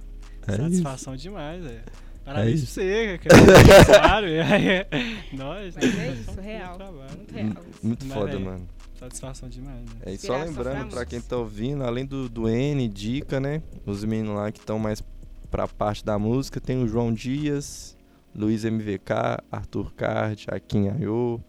É 0.46 0.56
Satisfação 0.56 1.16
demais, 1.16 1.64
é. 1.64 1.82
Parabéns 2.26 2.62
isso. 2.62 2.74
pra 2.74 2.82
você, 2.84 3.18
cara. 3.22 4.00
claro, 4.00 4.26
é. 4.28 4.86
Nós, 5.32 5.74
Mas 5.76 5.84
é 5.84 5.90
satisfação 6.06 6.34
isso, 6.34 6.40
real. 6.42 6.78
Muito 7.16 7.32
real. 7.34 7.52
Muito 7.82 8.06
Mas, 8.06 8.18
foda, 8.18 8.32
véi, 8.32 8.44
mano. 8.44 8.68
Satisfação 8.98 9.48
demais, 9.48 9.80
né? 9.80 9.90
É, 10.06 10.12
e 10.12 10.18
só 10.18 10.36
lembrando 10.36 10.90
pra 10.90 11.04
quem 11.06 11.20
tá 11.20 11.36
ouvindo, 11.36 11.84
além 11.84 12.04
do, 12.04 12.28
do 12.28 12.48
N, 12.48 12.88
Dica, 12.88 13.38
né? 13.38 13.62
Os 13.86 14.04
meninos 14.04 14.34
lá 14.34 14.50
que 14.50 14.58
estão 14.58 14.78
mais 14.78 15.02
pra 15.50 15.68
parte 15.68 16.04
da 16.04 16.18
música, 16.18 16.60
tem 16.60 16.82
o 16.82 16.88
João 16.88 17.12
Dias, 17.12 17.96
Luiz 18.34 18.64
MVK, 18.64 19.42
Arthur 19.52 19.92
Card, 19.94 20.46
Akin 20.50 20.88
Ayô, 20.88 21.40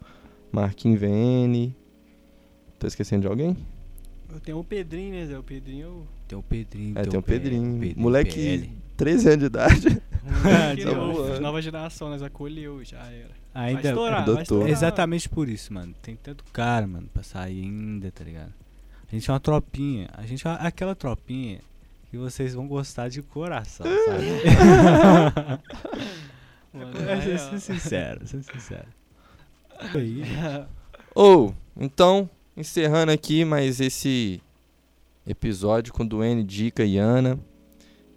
Marquinhos 0.52 1.00
VN. 1.00 1.74
Tô 2.78 2.86
esquecendo 2.86 3.22
de 3.22 3.26
alguém? 3.28 3.56
Eu 4.32 4.38
tenho 4.40 4.58
o 4.58 4.64
Pedrinho, 4.64 5.14
né, 5.14 5.26
Zé? 5.26 5.38
O 5.38 5.42
Pedrinho 5.42 6.06
Tem 6.28 6.38
o 6.38 6.42
Pedrinho. 6.42 6.98
É, 6.98 7.02
tem 7.02 7.18
o 7.18 7.22
P- 7.22 7.32
Pedrinho. 7.32 7.94
Moleque, 7.96 8.34
PL. 8.34 8.70
13 8.96 9.28
anos 9.28 9.38
de 9.40 9.46
idade. 9.46 10.02
É 10.78 10.94
voando. 10.94 11.40
nova 11.40 11.60
geração, 11.62 12.10
nós 12.10 12.22
acolheu, 12.22 12.84
já 12.84 12.98
era. 12.98 13.30
Vai 13.54 13.68
Ainda. 13.70 13.88
estourar, 13.88 14.24
doutor. 14.24 14.34
vai 14.34 14.42
estourar. 14.42 14.68
Exatamente 14.68 15.28
por 15.28 15.48
isso, 15.48 15.72
mano. 15.72 15.94
Tem 16.02 16.16
tanto 16.16 16.44
cara, 16.52 16.86
mano, 16.86 17.08
pra 17.12 17.22
sair 17.22 17.62
ainda, 17.62 18.10
tá 18.10 18.24
ligado? 18.24 18.52
A 19.10 19.14
gente 19.14 19.28
é 19.28 19.32
uma 19.32 19.40
tropinha. 19.40 20.08
A 20.12 20.26
gente 20.26 20.46
é 20.46 20.50
aquela 20.60 20.94
tropinha 20.94 21.60
que 22.10 22.16
vocês 22.16 22.54
vão 22.54 22.66
gostar 22.66 23.08
de 23.08 23.22
coração, 23.22 23.86
sabe? 23.86 24.26
mano. 26.72 26.98
É, 27.08 27.38
ser 27.38 27.60
sincero, 27.60 28.26
ser 28.26 28.42
sincero. 28.42 28.88
Aí. 29.94 30.22
Ou, 31.14 31.48
oh, 31.48 31.54
então, 31.76 32.28
encerrando 32.56 33.10
aqui 33.12 33.44
mais 33.44 33.80
esse 33.80 34.40
episódio 35.26 35.92
com 35.92 36.06
Duane, 36.06 36.44
Dica 36.44 36.84
e 36.84 36.96
Ana. 36.96 37.38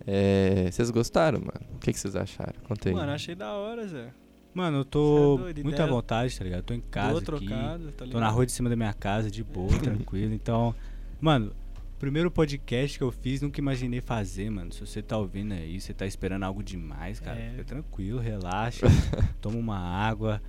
É, 0.05 0.69
vocês 0.71 0.89
gostaram, 0.89 1.39
mano? 1.39 1.75
O 1.75 1.79
que, 1.79 1.93
que 1.93 1.99
vocês 1.99 2.15
acharam? 2.15 2.53
Conta 2.63 2.89
aí. 2.89 2.95
Mano, 2.95 3.11
achei 3.11 3.35
da 3.35 3.53
hora, 3.53 3.87
Zé. 3.87 4.11
Mano, 4.53 4.79
eu 4.79 4.85
tô 4.85 5.39
é 5.47 5.63
muito 5.63 5.81
à 5.81 5.85
vontade, 5.85 6.37
tá 6.37 6.43
ligado? 6.43 6.63
Tô 6.63 6.73
em 6.73 6.81
casa 6.81 7.17
aqui. 7.17 7.25
Trocado, 7.25 7.91
tá 7.93 8.05
tô 8.05 8.19
na 8.19 8.29
rua 8.29 8.45
de 8.45 8.51
cima 8.51 8.69
da 8.69 8.75
minha 8.75 8.93
casa, 8.93 9.31
de 9.31 9.43
boa, 9.43 9.71
tranquilo. 9.79 10.33
Então, 10.33 10.75
mano, 11.21 11.53
primeiro 11.97 12.29
podcast 12.29 12.97
que 12.97 13.03
eu 13.03 13.11
fiz, 13.11 13.41
nunca 13.41 13.61
imaginei 13.61 14.01
fazer, 14.01 14.49
mano. 14.49 14.73
Se 14.73 14.81
você 14.81 15.01
tá 15.01 15.17
ouvindo 15.17 15.53
aí, 15.53 15.79
você 15.79 15.93
tá 15.93 16.05
esperando 16.05 16.43
algo 16.43 16.61
demais, 16.61 17.19
cara, 17.19 17.39
é. 17.39 17.51
fica 17.51 17.63
tranquilo, 17.63 18.19
relaxa, 18.19 18.87
toma 19.39 19.57
uma 19.57 19.77
água 19.77 20.41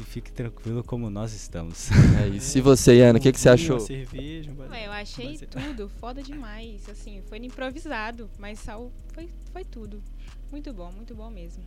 e 0.00 0.04
fique 0.04 0.32
tranquilo 0.32 0.82
como 0.82 1.10
nós 1.10 1.32
estamos. 1.32 1.90
É, 2.20 2.28
e 2.28 2.40
se 2.40 2.60
você, 2.60 3.00
Ana, 3.02 3.18
o 3.18 3.22
que, 3.22 3.32
que 3.32 3.40
você 3.40 3.48
achou? 3.48 3.78
Cerveja, 3.78 4.50
Ué, 4.70 4.86
eu 4.86 4.92
achei 4.92 5.38
tudo 5.38 5.88
foda 5.88 6.22
demais, 6.22 6.88
assim, 6.88 7.22
foi 7.28 7.38
improvisado, 7.38 8.28
mas 8.38 8.58
só 8.60 8.90
foi, 9.12 9.28
foi 9.52 9.64
tudo. 9.64 10.02
Muito 10.50 10.72
bom, 10.72 10.90
muito 10.92 11.14
bom 11.14 11.30
mesmo. 11.30 11.62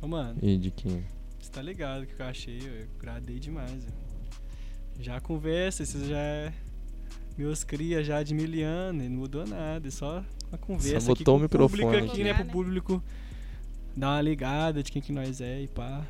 Ô, 0.00 0.06
mano. 0.06 0.38
E 0.40 0.56
de 0.56 0.70
quem? 0.70 1.04
Você 1.40 1.50
tá 1.50 1.62
ligado 1.62 2.06
que 2.06 2.20
eu 2.20 2.26
achei, 2.26 2.58
eu 2.58 2.86
gradei 3.00 3.38
demais. 3.38 3.86
Já 5.00 5.20
conversa, 5.20 5.82
isso 5.82 6.04
já 6.04 6.18
é 6.18 6.52
meus 7.36 7.62
cria 7.62 8.02
já 8.02 8.22
de 8.22 8.34
miliano 8.34 9.02
e 9.02 9.08
não 9.08 9.18
mudou 9.18 9.46
nada, 9.46 9.86
é 9.86 9.90
só 9.90 10.24
uma 10.50 10.58
conversa 10.58 11.00
só 11.00 11.14
botou 11.14 11.36
aqui 11.36 11.40
o 11.40 11.42
microfone 11.44 11.82
público 11.82 12.12
aqui, 12.12 12.24
né, 12.24 12.34
pro 12.34 12.44
público 12.46 13.02
dar 13.96 14.14
uma 14.14 14.22
ligada 14.22 14.82
de 14.82 14.90
quem 14.90 15.00
que 15.00 15.12
nós 15.12 15.40
é 15.40 15.62
e 15.62 15.68
pá. 15.68 16.04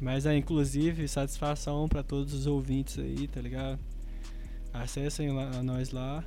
Mas 0.00 0.24
é, 0.24 0.36
inclusive, 0.36 1.06
satisfação 1.06 1.88
para 1.88 2.02
todos 2.02 2.32
os 2.32 2.46
ouvintes 2.46 2.98
aí, 2.98 3.28
tá 3.28 3.40
ligado? 3.40 3.78
Acessem 4.72 5.30
lá, 5.30 5.50
a 5.58 5.62
nós 5.62 5.90
lá. 5.90 6.24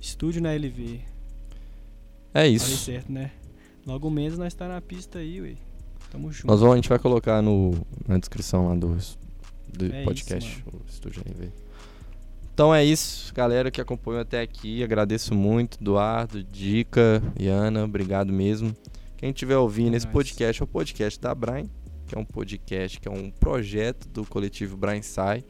Estúdio 0.00 0.40
na 0.40 0.54
LV. 0.54 1.00
É 2.32 2.46
isso. 2.46 2.64
Falei 2.64 2.78
certo, 2.78 3.12
né? 3.12 3.30
Logo 3.86 4.08
menos 4.10 4.38
nós 4.38 4.54
tá 4.54 4.66
na 4.66 4.80
pista 4.80 5.18
aí, 5.18 5.40
ué. 5.40 5.54
Tamo 6.10 6.32
junto. 6.32 6.46
Nós 6.46 6.60
vamos, 6.60 6.74
a 6.74 6.76
gente 6.76 6.88
vai 6.88 6.98
colocar 6.98 7.42
no, 7.42 7.74
na 8.06 8.18
descrição 8.18 8.68
lá 8.68 8.74
do, 8.74 8.96
do 9.72 9.94
é 9.94 10.04
podcast, 10.04 10.50
isso, 10.50 10.62
o 10.68 10.80
Estúdio 10.88 11.22
NV. 11.26 11.50
Então 12.54 12.74
é 12.74 12.82
isso, 12.82 13.34
galera 13.34 13.70
que 13.70 13.80
acompanhou 13.80 14.22
até 14.22 14.40
aqui. 14.40 14.82
Agradeço 14.82 15.34
muito, 15.34 15.78
Eduardo, 15.78 16.42
Dica 16.42 17.22
e 17.38 17.48
Ana. 17.48 17.84
Obrigado 17.84 18.32
mesmo. 18.32 18.74
Quem 19.16 19.30
estiver 19.30 19.58
ouvindo 19.58 19.94
é 19.94 19.96
esse 19.98 20.06
podcast 20.06 20.62
é 20.62 20.64
o 20.64 20.66
podcast 20.66 21.20
da 21.20 21.34
Brian, 21.34 21.66
que 22.06 22.14
é 22.14 22.18
um 22.18 22.24
podcast, 22.24 23.00
que 23.00 23.08
é 23.08 23.10
um 23.10 23.30
projeto 23.30 24.08
do 24.08 24.24
coletivo 24.24 24.76
Brian 24.76 25.02
Sai, 25.02 25.44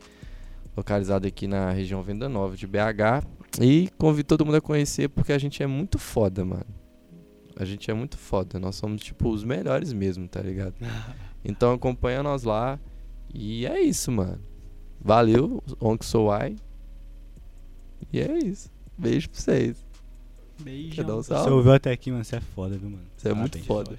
localizado 0.76 1.26
aqui 1.26 1.46
na 1.46 1.70
região 1.70 2.02
Venda 2.02 2.28
Nova 2.28 2.56
de 2.56 2.66
BH. 2.66 3.26
E 3.60 3.88
convido 3.96 4.26
todo 4.26 4.44
mundo 4.44 4.56
a 4.56 4.60
conhecer 4.60 5.08
porque 5.08 5.32
a 5.32 5.38
gente 5.38 5.62
é 5.62 5.66
muito 5.66 5.98
foda, 5.98 6.44
mano. 6.44 6.66
A 7.58 7.64
gente 7.64 7.90
é 7.90 7.94
muito 7.94 8.18
foda. 8.18 8.58
Nós 8.58 8.76
somos, 8.76 9.02
tipo, 9.02 9.30
os 9.30 9.42
melhores 9.42 9.92
mesmo, 9.92 10.28
tá 10.28 10.40
ligado? 10.42 10.74
então 11.44 11.72
acompanha 11.72 12.22
nós 12.22 12.42
lá. 12.42 12.78
E 13.32 13.66
é 13.66 13.80
isso, 13.80 14.12
mano. 14.12 14.40
Valeu, 15.00 15.62
Onk 15.80 16.04
Sou 16.04 16.28
I. 16.34 16.56
E 18.12 18.20
é 18.20 18.38
isso. 18.38 18.70
Beijo 18.96 19.30
pra 19.30 19.40
vocês. 19.40 19.86
Beijo. 20.60 21.02
Um 21.02 21.22
você 21.22 21.50
ouviu 21.50 21.72
até 21.72 21.92
aqui, 21.92 22.10
mano. 22.10 22.24
Você 22.24 22.36
é 22.36 22.40
foda, 22.40 22.76
viu, 22.76 22.90
mano? 22.90 23.06
Você 23.16 23.28
é 23.28 23.34
muito 23.34 23.58
foda. 23.64 23.96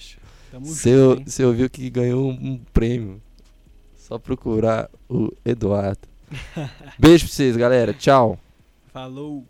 Você, 0.53 0.91
você 1.25 1.43
ouviu 1.43 1.69
que 1.69 1.89
ganhou 1.89 2.29
um 2.29 2.60
prêmio. 2.73 3.21
Só 3.95 4.17
procurar 4.17 4.89
o 5.10 5.29
Eduardo. 5.43 6.07
Beijo 6.97 7.25
pra 7.25 7.33
vocês, 7.33 7.57
galera. 7.57 7.93
Tchau. 7.93 8.39
Falou. 8.93 9.45